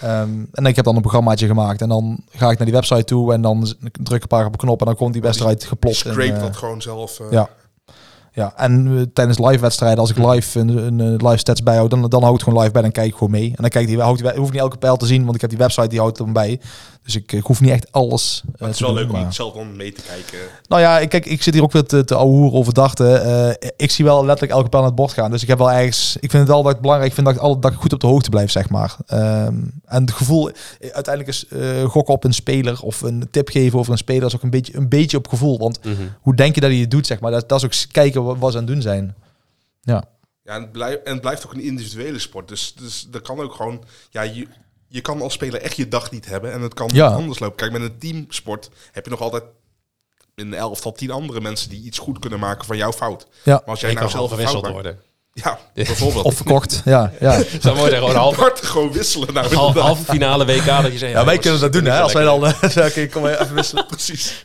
[0.00, 1.82] Ehm, en ik heb dan een programmaatje gemaakt.
[1.82, 4.58] En dan ga ik naar die website toe en dan druk een paar op een
[4.58, 6.04] knop en dan komt die wedstrijd geplot.
[6.04, 7.20] in, Scrape eh, dat gewoon zelf.
[7.20, 7.48] eh, ja.
[8.32, 12.08] Ja, en eh, tijdens live wedstrijden, als ik live een, een, live stats bijhoud, dan,
[12.08, 12.82] dan hou ik het gewoon live bij.
[12.82, 13.48] Dan kijk ik gewoon mee.
[13.48, 15.34] En dan kijk ik die, houd die, ik hoef niet elke pijl te zien, want
[15.34, 16.60] ik heb die website die houdt er bij.
[17.04, 18.42] Dus ik, ik hoef niet echt alles.
[18.44, 20.02] eh, Maar het is te wel doen, leuk om maar- het zelf dan mee te
[20.02, 20.38] kijken.
[20.68, 23.24] Nou ja, ik, kijk, ik zit hier ook weer te, te ouwehoeren over dachten.
[23.24, 25.30] Eh, ik zie wel letterlijk elke pijl naar het bord gaan.
[25.30, 26.14] Dus ik heb wel ergens...
[26.20, 28.00] Ik vind het wel dat ik belangrijk vind dat ik, altijd, dat ik goed op
[28.00, 28.96] de hoogte blijf, zeg maar.
[29.06, 30.50] Ehm, en het gevoel...
[30.50, 34.26] eh, Uiteindelijk is eh, gokken op een speler of een tip geven over een speler...
[34.26, 35.58] is ook een beetje, een beetje op gevoel.
[35.58, 35.78] Want
[36.20, 37.30] hoe denk je dat hij het doet, zeg maar?
[37.30, 39.14] Dat, dat is ook kijken wat, wat ze aan het doen zijn.
[39.80, 40.04] Ja.
[40.44, 42.48] Ja, en het, blijft, en het blijft ook een individuele sport.
[42.48, 43.84] Dus, dus dat kan ook gewoon...
[44.10, 44.46] Ja, je,
[44.92, 46.52] je kan als speler echt je dag niet hebben.
[46.52, 47.06] En het kan Ja.
[47.06, 47.56] anders lopen.
[47.56, 49.42] Kijk, met een teamsport heb je nog altijd...
[50.34, 53.26] in een elftal tien andere mensen die iets goed kunnen maken van jouw fout.
[53.44, 53.52] Ja.
[53.52, 54.72] Maar als jij Jij nou kan zelf maakt...
[54.72, 55.00] worden.
[55.44, 56.24] Ja, bijvoorbeeld.
[56.24, 56.82] Of verkocht.
[56.84, 57.42] ja, ja.
[57.60, 59.34] Zou mooi zijn, gewoon half, gewoon wisselen.
[59.34, 61.12] Nou, half, finale WK dat je zegt...
[61.12, 62.00] Ja, wij jongens, kunnen dat doen, hè?
[62.00, 62.46] Als wij dan...
[62.46, 63.86] eh, Oké, kom even wisselen.
[63.86, 64.42] Precies.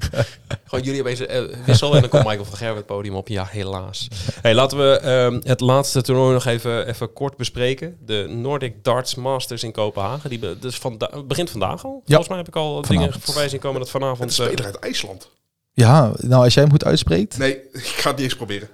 [0.66, 3.28] Gewoon jullie opeens eh, wissel en dan komt Michael van Gerwen het podium op.
[3.28, 4.08] Ja, helaas.
[4.42, 7.98] Hey, laten we ehm, het laatste toernooi nog even, even kort bespreken.
[8.06, 10.30] De Nordic Darts Masters in Kopenhagen.
[10.30, 12.02] Die be- dus vanda begint vandaag al.
[12.06, 14.30] Volgens mij heb ik al dingen voorbij zien komen dat vanavond...
[14.40, 15.30] eh, speler uit IJsland.
[15.74, 17.38] Ja, nou, als jij hem goed uitspreekt.
[17.38, 18.70] Nee, ik ga het niet eens proberen.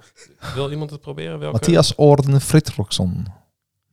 [0.56, 1.40] Wil iemand het proberen?
[1.40, 1.52] Welke?
[1.54, 3.26] Matthias Orden Fritroxson.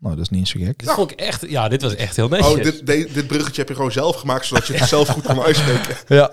[0.01, 0.79] Nou, dat is niet eens zo gek.
[0.79, 1.49] Dit vond ik echt...
[1.49, 2.53] Ja, dit was echt heel netjes.
[2.55, 5.23] Oh, dit, dit, dit bruggetje heb je gewoon zelf gemaakt, zodat je het zelf goed
[5.23, 5.97] kan uitspreken.
[6.09, 6.31] Ja.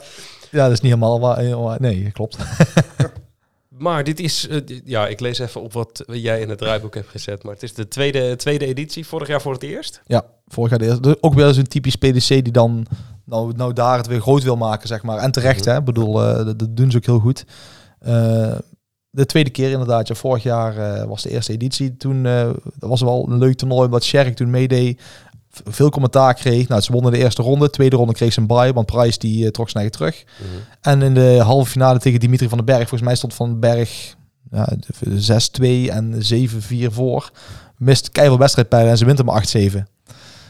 [0.51, 1.38] Ja, dat is niet helemaal waar.
[1.38, 2.38] helemaal- Nee, klopt.
[3.78, 4.47] Maar dit is...
[4.47, 7.43] eh, ja, ik lees even op wat jij in het draaiboek hebt gezet.
[7.43, 9.05] Maar het is de tweede, tweede editie.
[9.07, 10.01] Vorig jaar voor het eerst.
[10.05, 11.01] Ja, vorig jaar de eerste.
[11.01, 12.86] Dus Ook wel zo'n typisch PDC die dan
[13.26, 15.18] nou, nou daar het weer groot wil maken, zeg maar.
[15.18, 15.78] En terecht, hè.
[15.78, 17.45] Ik bedoel, eh, dat, dat doen ze ook heel goed.
[17.99, 18.55] Eh,
[19.16, 20.07] de tweede keer inderdaad.
[20.07, 21.97] Ja, vorig jaar eh, was de eerste editie.
[21.97, 22.49] Toen eh,
[22.80, 25.01] dat was wel een leuk toernooi, omdat Sherk toen meedeed.
[25.66, 26.68] Veel commentaar kreeg.
[26.68, 27.70] Nou, ze wonnen de eerste ronde.
[27.70, 30.24] Tweede ronde kreeg ze een bye, want Price die eh, trok eigen terug.
[30.82, 33.59] En in de halve finale tegen Dimitri van den Berg, volgens mij stond Van den
[33.59, 34.16] Berg
[34.51, 34.68] ja,
[34.99, 36.22] de- 6-2 en
[36.89, 37.32] 7-4 voor.
[37.78, 39.84] Mist keihard wedstrijdpijlen en ze wint hem 8-7.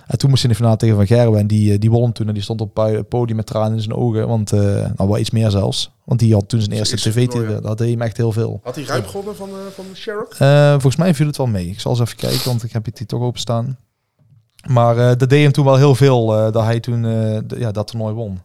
[0.06, 2.03] En toen moest hij in de finale tegen Van Gerwen en die, eh, die won
[2.03, 2.28] hem toen.
[2.28, 4.28] En die stond op het podium met tranen in zijn ogen.
[4.28, 5.91] Want, eh, nou wel iets meer zelfs.
[6.03, 7.28] Want die had toen zijn eerste tv,
[7.62, 8.60] dat deed hem echt heel veel.
[8.64, 10.36] Had hij ruim gewonnen van, eh van Sherrock?
[10.72, 11.68] Volgens mij viel het wel mee.
[11.68, 13.78] Ik zal eens even kijken, want ik heb het hier toch openstaan.
[14.68, 17.03] Maar dat deed hem toen wel heel veel, dat hij toen
[17.58, 18.39] ja, dat toernooi won.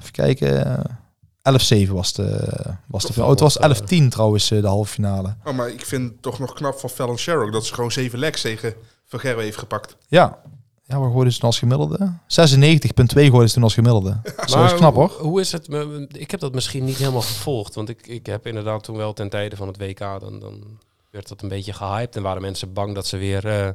[0.00, 0.82] Even kijken.
[1.42, 2.48] Eh, 11-7 was de,
[2.86, 5.36] was de oh, het was wel wat, 11-10 trouwens, eh, de halve finale.
[5.44, 8.18] Oh, maar ik vind het toch nog knap van Fallon Sherrock dat ze gewoon zeven
[8.18, 8.74] legs tegen
[9.06, 9.96] Van Gerwen heeft gepakt.
[10.08, 10.38] Ja.
[10.84, 12.12] Ja, waar gooiden ze toen als gemiddelde?
[12.26, 14.20] 96,2 gooiden ze toen als gemiddelde.
[14.46, 15.20] Zo is knap hoe, hoor.
[15.20, 15.68] Hoe is het?
[16.08, 17.74] Ik heb dat misschien niet helemaal gevolgd.
[17.74, 19.98] Want ik, ik heb inderdaad toen wel ten tijde van het WK...
[19.98, 20.78] dan, dan
[21.10, 22.16] werd dat een beetje gehyped.
[22.16, 23.68] En waren mensen bang dat ze weer eh,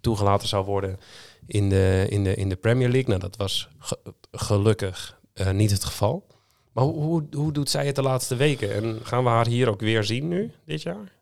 [0.00, 0.98] toegelaten zou worden
[1.46, 3.08] in de, in, de, in de Premier League.
[3.08, 3.98] Nou, dat was ge-
[4.32, 6.26] gelukkig eh, niet het geval.
[6.72, 8.74] Maar hoe, hoe, hoe doet zij het de laatste weken?
[8.74, 11.12] En gaan we haar hier ook weer zien nu, dit jaar?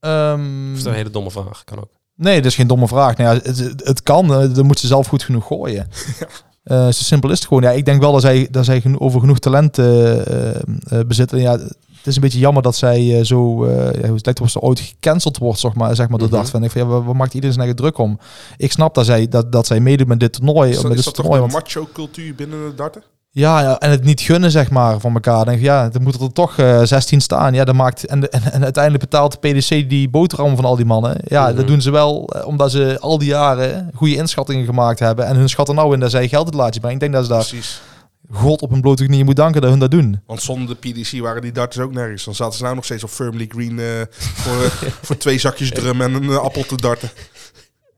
[0.00, 1.64] Ehm, Of is dat een hele domme vraag?
[1.64, 1.88] Kan ook.
[2.14, 3.16] nee, dat is geen domme vraag.
[3.16, 5.86] Nou ja, het, het, kan, dan moet ze zelf goed genoeg gooien.
[6.64, 7.62] Eh, zo simpel is het gewoon.
[7.62, 11.06] Ja, ik denk wel dat zij, dat zij geno- over genoeg talent eh, eh, eh,
[11.06, 11.40] bezitten.
[11.40, 14.50] Ja, het is een beetje jammer dat zij eh, zo, eh ja, het lijkt of
[14.50, 16.30] ze ooit gecanceld wordt, zeg maar, zeg maar Mhm.
[16.30, 16.50] dat.
[16.50, 18.18] Van, ik van, ja, waar, maakt iedereen zijn eigen druk om?
[18.56, 20.70] Ik snap dat zij, dat, dat zij meedoet met dit toernooi.
[20.70, 23.02] Is dat, met is dit dat toch toernooi de want- macho-cultuur binnen de darten?
[23.32, 25.44] Ja, ja, en het niet gunnen, zeg maar, van elkaar.
[25.44, 27.54] Denk ja, dan moet er toch eh 16 staan.
[27.54, 30.76] Ja, dat maakt, en, de- en, en uiteindelijk betaalt de PDC die boterham van al
[30.76, 31.16] die mannen.
[31.24, 31.56] Ja, Mhm.
[31.56, 35.26] dat doen ze wel eh, omdat ze al die jaren goede inschattingen gemaakt hebben.
[35.26, 36.96] En hun schatten nou in dat zij geld het laatje brengen.
[36.96, 37.80] Ik denk dat ze daar Precies.
[38.32, 40.20] God op hun blote knieën moet danken dat hun dat doen.
[40.26, 42.24] Want zonder de PDC waren die darters ook nergens.
[42.24, 43.86] Dan zaten ze nou nog steeds op Firmly Green eh,
[44.18, 44.72] voor,
[45.02, 47.10] voor twee zakjes drum en een appel te darten.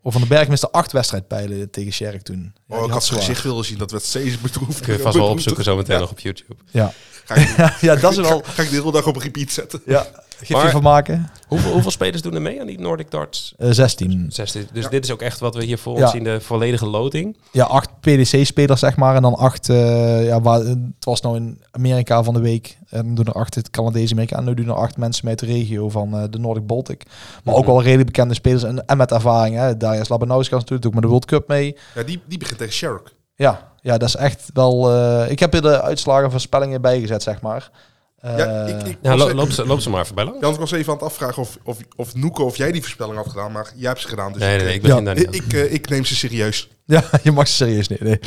[0.03, 2.53] Of van de Berg miste acht wedstrijdpijlen tegen Sherk toen.
[2.69, 3.79] Ja, Oh, ik had ze zijn gezicht willen zien.
[3.79, 4.81] Dat werd steeds bedroefd.
[4.81, 6.55] Kun je vast wel opzoeken zo meteen nog op YouTube.
[6.71, 6.93] Ja.
[7.25, 8.43] Ga ik, ja, dat is wel...
[8.45, 9.81] ga ik de hele dag op repeat zetten.
[9.87, 10.07] Ja,
[10.39, 11.31] gifje Maar- van maken.
[11.47, 13.55] Hoeveel, hoeveel spelers doen er mee aan die Nordic Darts?
[13.59, 14.27] Eh 16.
[14.29, 14.69] 16.
[14.73, 14.91] Dus Ja.
[14.91, 16.03] dit is ook echt wat we hier voor Ja.
[16.03, 17.37] ons zien, de volledige loting.
[17.51, 19.15] Ja, acht PDC-spelers, zeg maar.
[19.17, 22.79] En dan acht, eh, ja, waar, het was nou in Amerika van de week.
[22.89, 24.37] En dan doen er acht het Canadese Amerika.
[24.37, 27.03] En nu doen er acht mensen met de regio van eh, de Nordic Baltic.
[27.45, 27.71] Maar ook Mhm.
[27.71, 29.57] wel redelijk bekende spelers en, en met ervaring.
[29.57, 29.77] Hè.
[29.77, 31.77] Darius Labanauskas natuurlijk ook met de World Cup mee.
[31.95, 33.11] Ja, die, die begint tegen Sherrock.
[33.35, 34.91] Ja, ja, dat is echt wel...
[34.93, 37.71] eh, ik heb er de uitslagen voorspellingen bijgezet, zeg maar.
[38.17, 40.49] Eh, Ja, ik, ik Ja, loop, ze, loop ze maar even bij langs.
[40.49, 43.29] Ik was even aan het afvragen of, of, of Noeke of jij die voorspelling had
[43.29, 43.53] gedaan.
[43.53, 44.33] Maar jij hebt ze gedaan.
[44.33, 45.61] Dus Nee, ik, nee, nee, eh, ik Ja, daar niet ik, aan.
[45.61, 46.71] ik, ik neem ze serieus.
[46.85, 48.07] Ja, je mag ze serieus nemen.
[48.07, 48.19] Nee.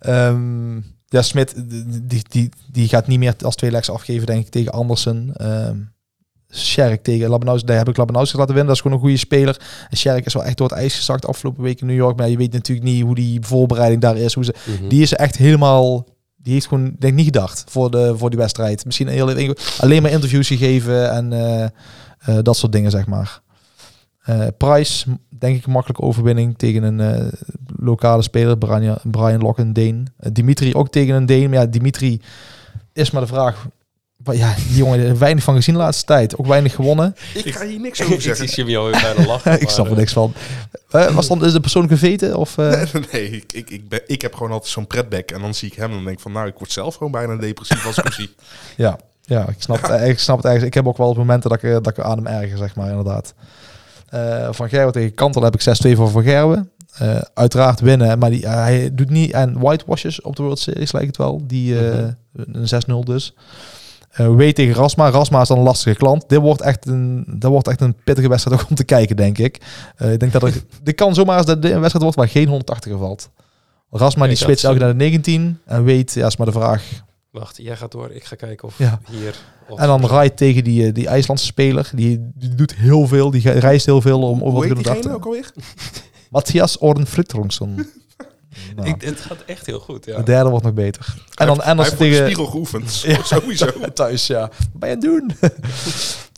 [0.00, 0.74] Ehm,
[1.06, 1.54] ja, Smit,
[2.08, 5.30] die, die, die gaat niet meer als twee legs afgeven, denk ik, tegen Andersen.
[5.36, 5.76] Ehm
[6.52, 8.66] Sherk tegen Labanaus, daar heb ik Labanaus laten winnen.
[8.66, 9.60] Dat is gewoon een goede speler.
[9.90, 12.16] En Sherk is wel echt door het ijs gezakt afgelopen week in New York.
[12.16, 14.34] Maar je weet natuurlijk niet hoe die voorbereiding daar is.
[14.34, 14.88] Hoe ze, Mhm.
[14.88, 16.06] Die is echt helemaal...
[16.36, 18.84] Die heeft gewoon, denk ik, niet gedacht voor, de, voor die wedstrijd.
[18.84, 21.70] Misschien heel, alleen maar interviews gegeven en eh, eh,
[22.42, 23.40] dat soort dingen, zeg maar.
[24.22, 27.30] Eh Price, denk ik, een makkelijke overwinning tegen een
[27.76, 30.08] lokale speler, Brian, Brian Locke, een Deen.
[30.32, 31.50] Dimitri ook tegen een Deen.
[31.50, 32.20] Maar ja, Dimitri
[32.92, 33.66] is maar de vraag...
[34.32, 36.38] Ja, die jongen heeft weinig van gezien de laatste tijd.
[36.38, 37.16] Ook weinig gewonnen.
[37.34, 38.56] Ik ga hier niks over ik zie zeggen.
[38.56, 39.60] Jimmy al bijna lachen.
[39.60, 40.34] ik snap er maar, niks van.
[40.90, 42.36] Eh, was dan is de persoonlijke veten?
[42.36, 42.82] Of, eh?
[43.12, 45.30] Nee, ik, ik, ik, ben, ik heb gewoon altijd zo'n pretback.
[45.30, 46.32] En dan zie ik hem en dan denk ik van...
[46.32, 48.34] Nou, ik word zelf gewoon bijna depressief als ik hem zie.
[48.76, 50.64] Ja, ja ik, snap het, ik snap het ergens.
[50.64, 52.76] Ik heb ook wel op momenten dat ik, eh, dat ik aan hem erger, zeg
[52.76, 53.34] maar, inderdaad.
[54.08, 56.72] Eh, van Gerwen tegen Kantel heb ik 6-2 voor Van Gerwen.
[56.94, 60.92] Eh, uiteraard winnen, maar die, eh, hij doet niet aan whitewashes op de World Series,
[60.92, 61.42] lijkt het wel.
[61.46, 62.08] Die, eh,
[62.52, 63.34] Een 6-0 dus.
[64.14, 65.10] Eh Wade tegen Rasma.
[65.10, 66.28] Rasma is dan een lastige klant.
[66.28, 69.38] Dit wordt echt een, dat wordt echt een pittige wedstrijd ook om te kijken, denk
[69.38, 69.60] ik.
[69.96, 70.52] Eh, ik denk dat er...
[70.82, 73.30] dit kan zomaar eens dat dit een wedstrijd wordt waar geen 180 valt.
[73.90, 75.58] Rasma Nee, die switcht elke naar de 19.
[75.64, 78.10] En Wade, ja, is maar de vraag Wacht, jij gaat door.
[78.10, 79.00] Ik ga kijken of Ja.
[79.10, 79.34] hier...
[79.68, 81.90] of- En dan rijdt tegen die, eh, die IJslandse speler.
[81.94, 83.30] Die, die doet heel veel.
[83.30, 85.14] Die reist heel veel om over Hoe te heet kunnen diegene dachten.
[85.14, 85.50] ook alweer?
[86.30, 87.86] Matthias Orden Frittronsson.
[88.76, 90.16] Nou, Ik, het gaat echt heel goed, ja.
[90.16, 91.14] de derde wordt nog beter.
[91.34, 92.24] En dan Hij heeft voor de tegen...
[92.24, 93.00] spiegel geoefend.
[93.06, 93.22] Ja.
[93.34, 93.66] Sowieso.
[93.94, 94.40] Thuis, ja.
[94.40, 95.52] Wat ben je aan het doen?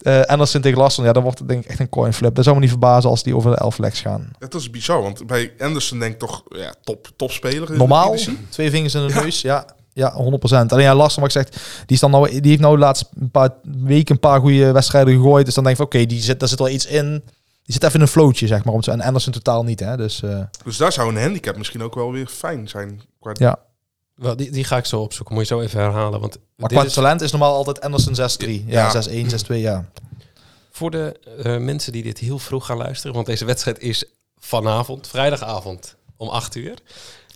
[0.03, 1.05] Eh Anderson tegen Larsson.
[1.05, 2.35] Ja, dan wordt het denk ik echt een coin flip.
[2.35, 4.31] Dat zou me niet verbazen als die over de 11 legs gaan.
[4.39, 7.77] Het is bizar, want bij Anderson denk ik toch ja, top, topspeler.
[7.77, 8.17] Normaal,
[8.49, 9.41] twee vingers in de neus.
[9.41, 10.17] Ja, ja 100%.
[10.49, 13.07] Alleen ja, Larsson, wat ik zeg, die, is dan nou, die heeft nou de laatste
[13.21, 15.45] een paar weken een paar goede wedstrijden gegooid.
[15.45, 17.23] Dus dan denk ik van, oké, die zit, daar zit wel iets in.
[17.67, 18.75] Die zit even in een floatje, zeg maar.
[18.75, 19.97] Om te, en Anderson totaal niet, hè.
[19.97, 23.01] Dus eh, Dus daar zou een handicap misschien ook wel weer fijn zijn.
[23.21, 23.59] Qua ja.
[24.14, 25.35] Wel, die, die ga ik zo opzoeken.
[25.35, 26.21] Moet je zo even herhalen.
[26.21, 28.64] Want Maar qua is talent is normaal altijd Anderson 6-3.
[28.67, 29.03] Ja, Ja.
[29.03, 29.07] 6-1,
[29.53, 29.89] 6-2, ja.
[30.71, 33.14] voor de eh, mensen die dit heel vroeg gaan luisteren.
[33.14, 34.05] Want deze wedstrijd is
[34.39, 36.79] vanavond, vrijdagavond, om 8 uur.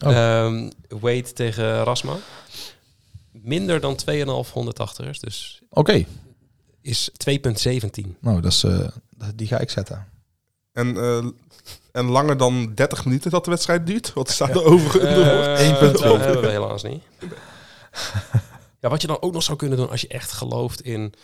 [0.05, 0.13] Oh.
[0.17, 2.17] Ehm, Wade tegen Rasma.
[3.33, 5.21] Minder dan 2,5 180ers.
[5.21, 6.05] Dus Oké.
[6.81, 8.17] is 2,17.
[8.21, 8.89] Nou, dat is, eh,
[9.35, 10.07] die ga ik zetten.
[10.73, 11.25] En, eh,
[11.93, 14.13] en langer dan 30 minuten dat de wedstrijd duurt?
[14.13, 15.01] Wat staat er over?
[15.01, 15.93] Eh, 1,2.
[15.93, 17.03] dat hebben we helaas niet.
[18.81, 21.15] ja, wat je dan ook nog zou kunnen doen als je echt gelooft in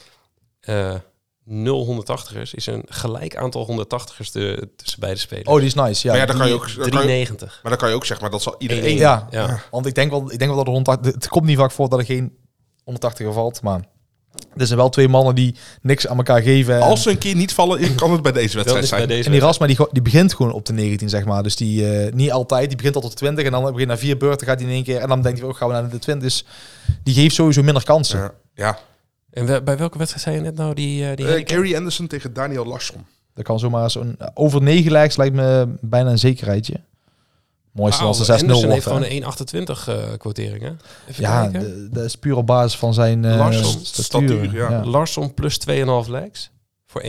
[0.60, 0.94] eh,
[1.44, 5.46] 0 180ers is een gelijk aantal 180ers de, tussen beide spelers.
[5.48, 6.06] Oh, die is nice.
[6.06, 6.66] Ja, maar ja, dan kan je die- ook...
[6.68, 7.60] dan kan je- 390.
[7.62, 8.84] maar dan kan je ook zeggen, maar dat zal iedereen...
[8.84, 8.96] Eén.
[8.96, 9.60] Ja, Ja.
[9.70, 11.88] want ik denk wel, ik denk wel dat er 180, het komt niet vaak voor
[11.88, 12.36] dat er geen
[12.84, 13.84] 180 valt, maar
[14.56, 16.80] er zijn wel twee mannen die niks aan elkaar geven.
[16.80, 19.08] Als ze een keer niet vallen, kan het bij deze wedstrijd bij zijn.
[19.08, 21.42] deze en die Rasma die, die begint gewoon op de 19, zeg maar.
[21.42, 23.98] Dus die eh, niet altijd, die begint tot op de 20 en dan begint na
[23.98, 25.88] vier beurten gaat hij in één keer en dan denkt hij ook gaan we naar
[25.90, 26.24] de 20.
[26.28, 26.44] Dus
[27.02, 28.18] die geeft sowieso minder kansen.
[28.18, 28.78] Ja, ja.
[29.30, 31.42] En we- bij welke wedstrijd zei je net nou die, eh, die Eh?
[31.44, 33.04] Gary Anderson tegen Daniel Larsson.
[33.34, 36.80] Dat kan zomaar zo'n over 9 lijks lijkt me bijna een zekerheidje.
[37.76, 40.72] Mooiste Wauw, als de 6-0 Anderson heeft gewoon een 1,28 eh quotering, hè?
[41.08, 41.48] Even Ja,
[41.90, 44.04] dat is puur op basis van zijn eh, Larsson, statuur.
[44.04, 44.84] statuur, ja.
[44.84, 45.74] Larsson plus 2,5
[46.10, 46.50] likes
[46.86, 47.08] voor 1,71.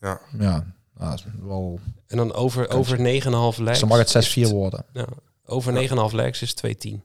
[0.00, 0.20] Ja.
[0.38, 0.64] Ja,
[1.00, 3.02] ja, is wel, En dan over, over 9,5
[3.58, 3.80] likes.
[3.80, 4.84] dan mag het 6-4 is worden.
[4.92, 5.04] Ja,
[5.44, 7.00] over 9,5 likes is 2,10.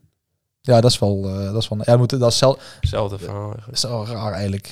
[0.60, 3.42] Ja, dat is wel, eh, dat is wel, ja, moet, dat is, zel, Hetzelfde verhaal
[3.52, 3.66] eigenlijk.
[3.66, 4.66] dat is wel raar eigenlijk.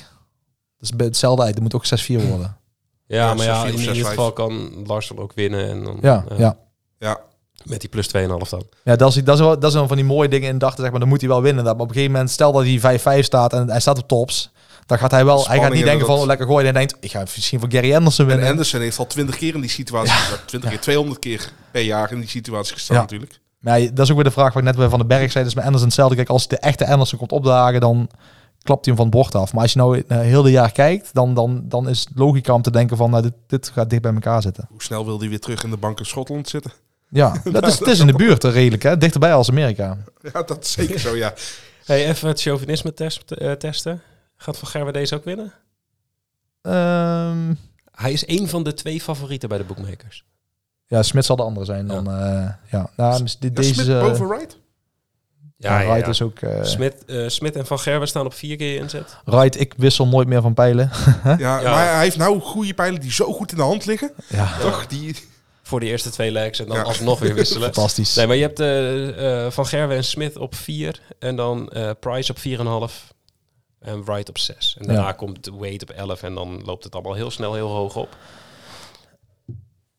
[0.77, 2.57] Dat is bij hetzelfde uit, dat moet ook 6-4 worden.
[3.07, 4.07] Ja, Ja, maar ja, 6-4 in ieder 6-5.
[4.07, 5.67] geval kan Larsson ook winnen.
[5.69, 6.57] En dan, Ja, ja.
[6.99, 7.19] Ja,
[7.69, 8.63] Met die plus 2,5 dan.
[8.83, 10.65] Ja, dat is, dat, is wel, dat is een van die mooie dingen in de
[10.65, 10.75] dag.
[10.77, 11.63] Zeg maar, dan moet hij wel winnen.
[11.63, 14.07] Dat, maar op een gegeven moment, stel dat hij 5-5 staat en hij staat op
[14.07, 14.51] tops.
[14.85, 16.63] Dan gaat hij wel, hij gaat niet denken en van oh, lekker gooien.
[16.63, 18.49] Hij denkt, ik ga misschien voor Gary Anderson en winnen.
[18.49, 20.39] Anderson heeft al 20 keer in die situatie gestaan.
[20.45, 23.01] 20 keer, 200 keer per jaar in die situatie gestaan Ja.
[23.01, 23.39] natuurlijk.
[23.59, 25.31] Maar ja, dat is ook weer de vraag waar ik net bij Van den Berg
[25.31, 25.43] zei.
[25.43, 26.15] Dus met Anderson hetzelfde.
[26.15, 28.09] Kijk, als de echte Anderson komt opdagen, dan
[28.61, 29.53] klapt hij hem van het bord af.
[29.53, 32.53] Maar als je nou uh, heel de jaar kijkt, dan, dan, dan is het logica
[32.53, 34.65] om te denken van, nou, dit, dit gaat dicht bij elkaar zitten.
[34.69, 36.71] Hoe snel wil hij weer terug in de bank in Schotland zitten?
[37.15, 38.97] Ja, dat is, het is in de buurt eh, redelijk, hè?
[38.97, 39.97] dichterbij als Amerika.
[40.33, 41.33] Ja, dat is zeker zo, ja.
[41.85, 44.01] Hey, even het chauvinisme test, eh, testen.
[44.37, 45.53] Gaat Van Gerwen deze ook winnen?
[46.61, 47.53] Ehm,
[47.91, 50.25] Hij is één van de twee favorieten bij de bookmakers.
[50.87, 52.11] ja, Smit zal de andere zijn dan.
[52.11, 54.57] eh, ja, nou, dit, ja deze Smit boven Wright?
[55.57, 56.39] ja, Wright is ook.
[56.39, 59.17] eh Smit, eh, Smit en Van Gerwen staan op vier keer inzet.
[59.25, 60.89] Wright, ik wissel nooit meer van pijlen.
[61.23, 61.61] Ja, Ja.
[61.61, 64.11] maar hij heeft nou goede pijlen die zo goed in de hand liggen.
[64.27, 64.87] Ja, Toch?
[64.87, 65.15] Die,
[65.67, 66.81] Voor die eerste twee legs en dan Ja.
[66.83, 67.63] alsnog weer wisselen.
[67.73, 68.15] fantastisch.
[68.15, 71.89] Nee, maar je hebt eh, eh, Van Gerwen en Smit op 4 en dan eh,
[71.99, 72.37] Price op
[72.89, 73.13] 4,5
[73.79, 74.75] en Wright op 6.
[74.79, 75.11] En daarna Ja.
[75.11, 78.17] komt Wade op 11 en dan loopt het allemaal heel snel heel hoog op.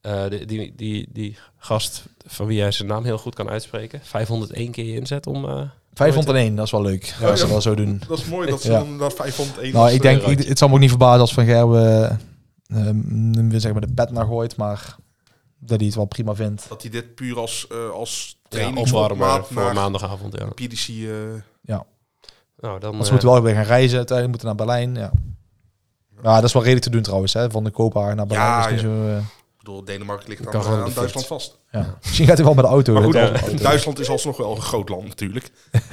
[0.00, 4.00] Eh, die, die, die, die gast van wie jij zijn naam heel goed kan uitspreken,
[4.02, 5.44] 501 keer je inzet om...
[5.48, 5.60] eh,
[5.94, 7.14] 501, dat is wel leuk.
[7.20, 8.02] Ja, als ze wel zo doen.
[8.08, 8.78] dat is mooi dat ze Ja.
[8.78, 11.44] dan dat 501 Nou, ik denk, ik, het zal me ook niet verbazen als Van
[11.44, 12.20] Gerwen
[12.66, 14.96] uh, zeg maar de pet naar gooit, maar
[15.66, 16.68] dat hij het wel prima vindt.
[16.68, 20.38] dat hij dit puur als, eh als ja, opwarmen voor maandagavond.
[20.38, 20.44] Ja.
[20.46, 20.88] PDC...
[20.88, 21.74] eh,
[22.60, 24.94] Nou, dan, Want ze eh, moeten wel weer gaan reizen, uiteindelijk moeten naar Berlijn.
[24.94, 25.10] Ja.
[26.22, 27.50] ja, dat is wel redelijk te doen trouwens, hè?
[27.50, 28.50] van de Kopenhagen naar Berlijn.
[28.50, 28.86] Ja, is niet ja.
[28.86, 31.58] zo, eh, ik bedoel, Denemarken ligt Kan aan, gewoon aan Duitsland vast.
[31.70, 31.98] ja.
[32.02, 32.92] Misschien gaat hij wel met de auto.
[32.92, 33.14] Maar goed.
[33.14, 33.32] Ja.
[33.62, 35.50] Duitsland is alsnog wel een groot land natuurlijk.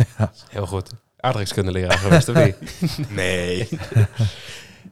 [0.50, 0.90] heel goed.
[1.20, 2.56] Aardrijkskundeleraar geweest, of niet?
[3.10, 3.68] Nee.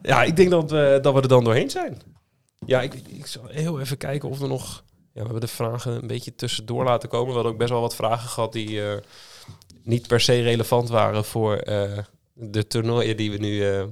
[0.02, 2.02] Ja, ik denk dat we, dat we er dan doorheen zijn.
[2.66, 4.84] Ja, ik, ik zal heel even kijken of er nog...
[5.14, 7.28] Ja, we hebben de vragen een beetje tussendoor laten komen.
[7.28, 8.98] We hadden ook best wel wat vragen gehad die eh,
[9.84, 11.98] niet per se relevant waren voor eh,
[12.34, 13.84] de toernooien die we nu eh,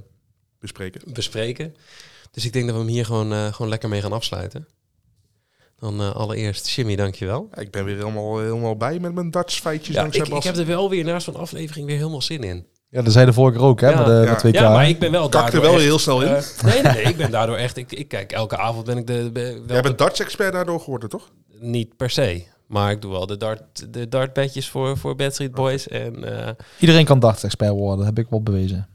[0.58, 1.12] Bespreken.
[1.12, 1.76] bespreken.
[2.30, 4.68] Dus ik denk dat we hem hier gewoon, gewoon lekker mee gaan afsluiten.
[5.78, 7.48] Dan allereerst, Jimmy, dankjewel.
[7.54, 9.94] Ja, ik ben weer helemaal, helemaal bij met mijn Dutch feitjes.
[9.94, 12.66] Ja, ik, ik heb er wel weer naast zo'n aflevering weer helemaal zin in.
[12.90, 13.88] Ja, dat zei de vorige keer ook, hè?
[13.90, 13.96] Ja.
[13.96, 14.30] met de, Ja.
[14.30, 14.54] met 2K.
[14.54, 16.28] Ja, maar ik ben wel Kak er daardoor wel echt, heel snel in.
[16.34, 17.76] eh, nee, nee, nee, ik ben daardoor echt...
[17.76, 19.30] Ik, ik kijk, elke avond ben ik de...
[19.32, 21.30] wel Jij bent Dutch-expert daardoor geworden, toch?
[21.60, 22.44] Niet per se.
[22.66, 25.88] Maar ik doe wel de dart, de dartbedjes voor, voor Bad Street Boys.
[25.88, 28.88] En eh, Iedereen kan darts-expert worden, heb ik wel bewezen.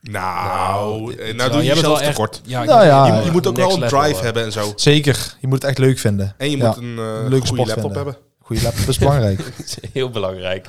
[0.00, 2.40] Nou, dit- eh, dit- nou doe je jezelf echt- tekort.
[2.44, 3.20] Ja, ik Nou ja, Je, ja.
[3.20, 4.72] je moet ook wel een drive hebben en zo.
[4.76, 6.34] Zeker, je moet het echt leuk vinden.
[6.38, 6.66] En je Ja.
[6.66, 6.94] moet een
[7.28, 7.92] Leuke goede laptop vinden.
[7.96, 8.16] hebben.
[8.42, 9.52] Goede laptop is belangrijk.
[9.92, 10.66] Heel belangrijk.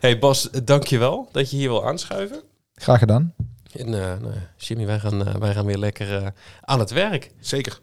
[0.00, 2.42] hey Bas, dankjewel dat je hier wil aanschuiven.
[2.74, 3.34] Graag gedaan.
[3.72, 6.26] En uh, nou, Jimmy, wij gaan, eh, wij gaan weer lekker eh,
[6.60, 7.30] aan het werk.
[7.40, 7.80] Zeker.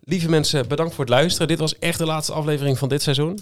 [0.00, 1.48] Lieve mensen, bedankt voor het luisteren.
[1.48, 3.38] Dit was echt de laatste aflevering van dit seizoen.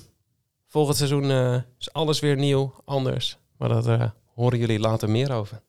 [0.67, 1.31] Volgend seizoen
[1.79, 3.39] is alles weer nieuw, anders.
[3.57, 5.61] Maar daar horen jullie later meer over.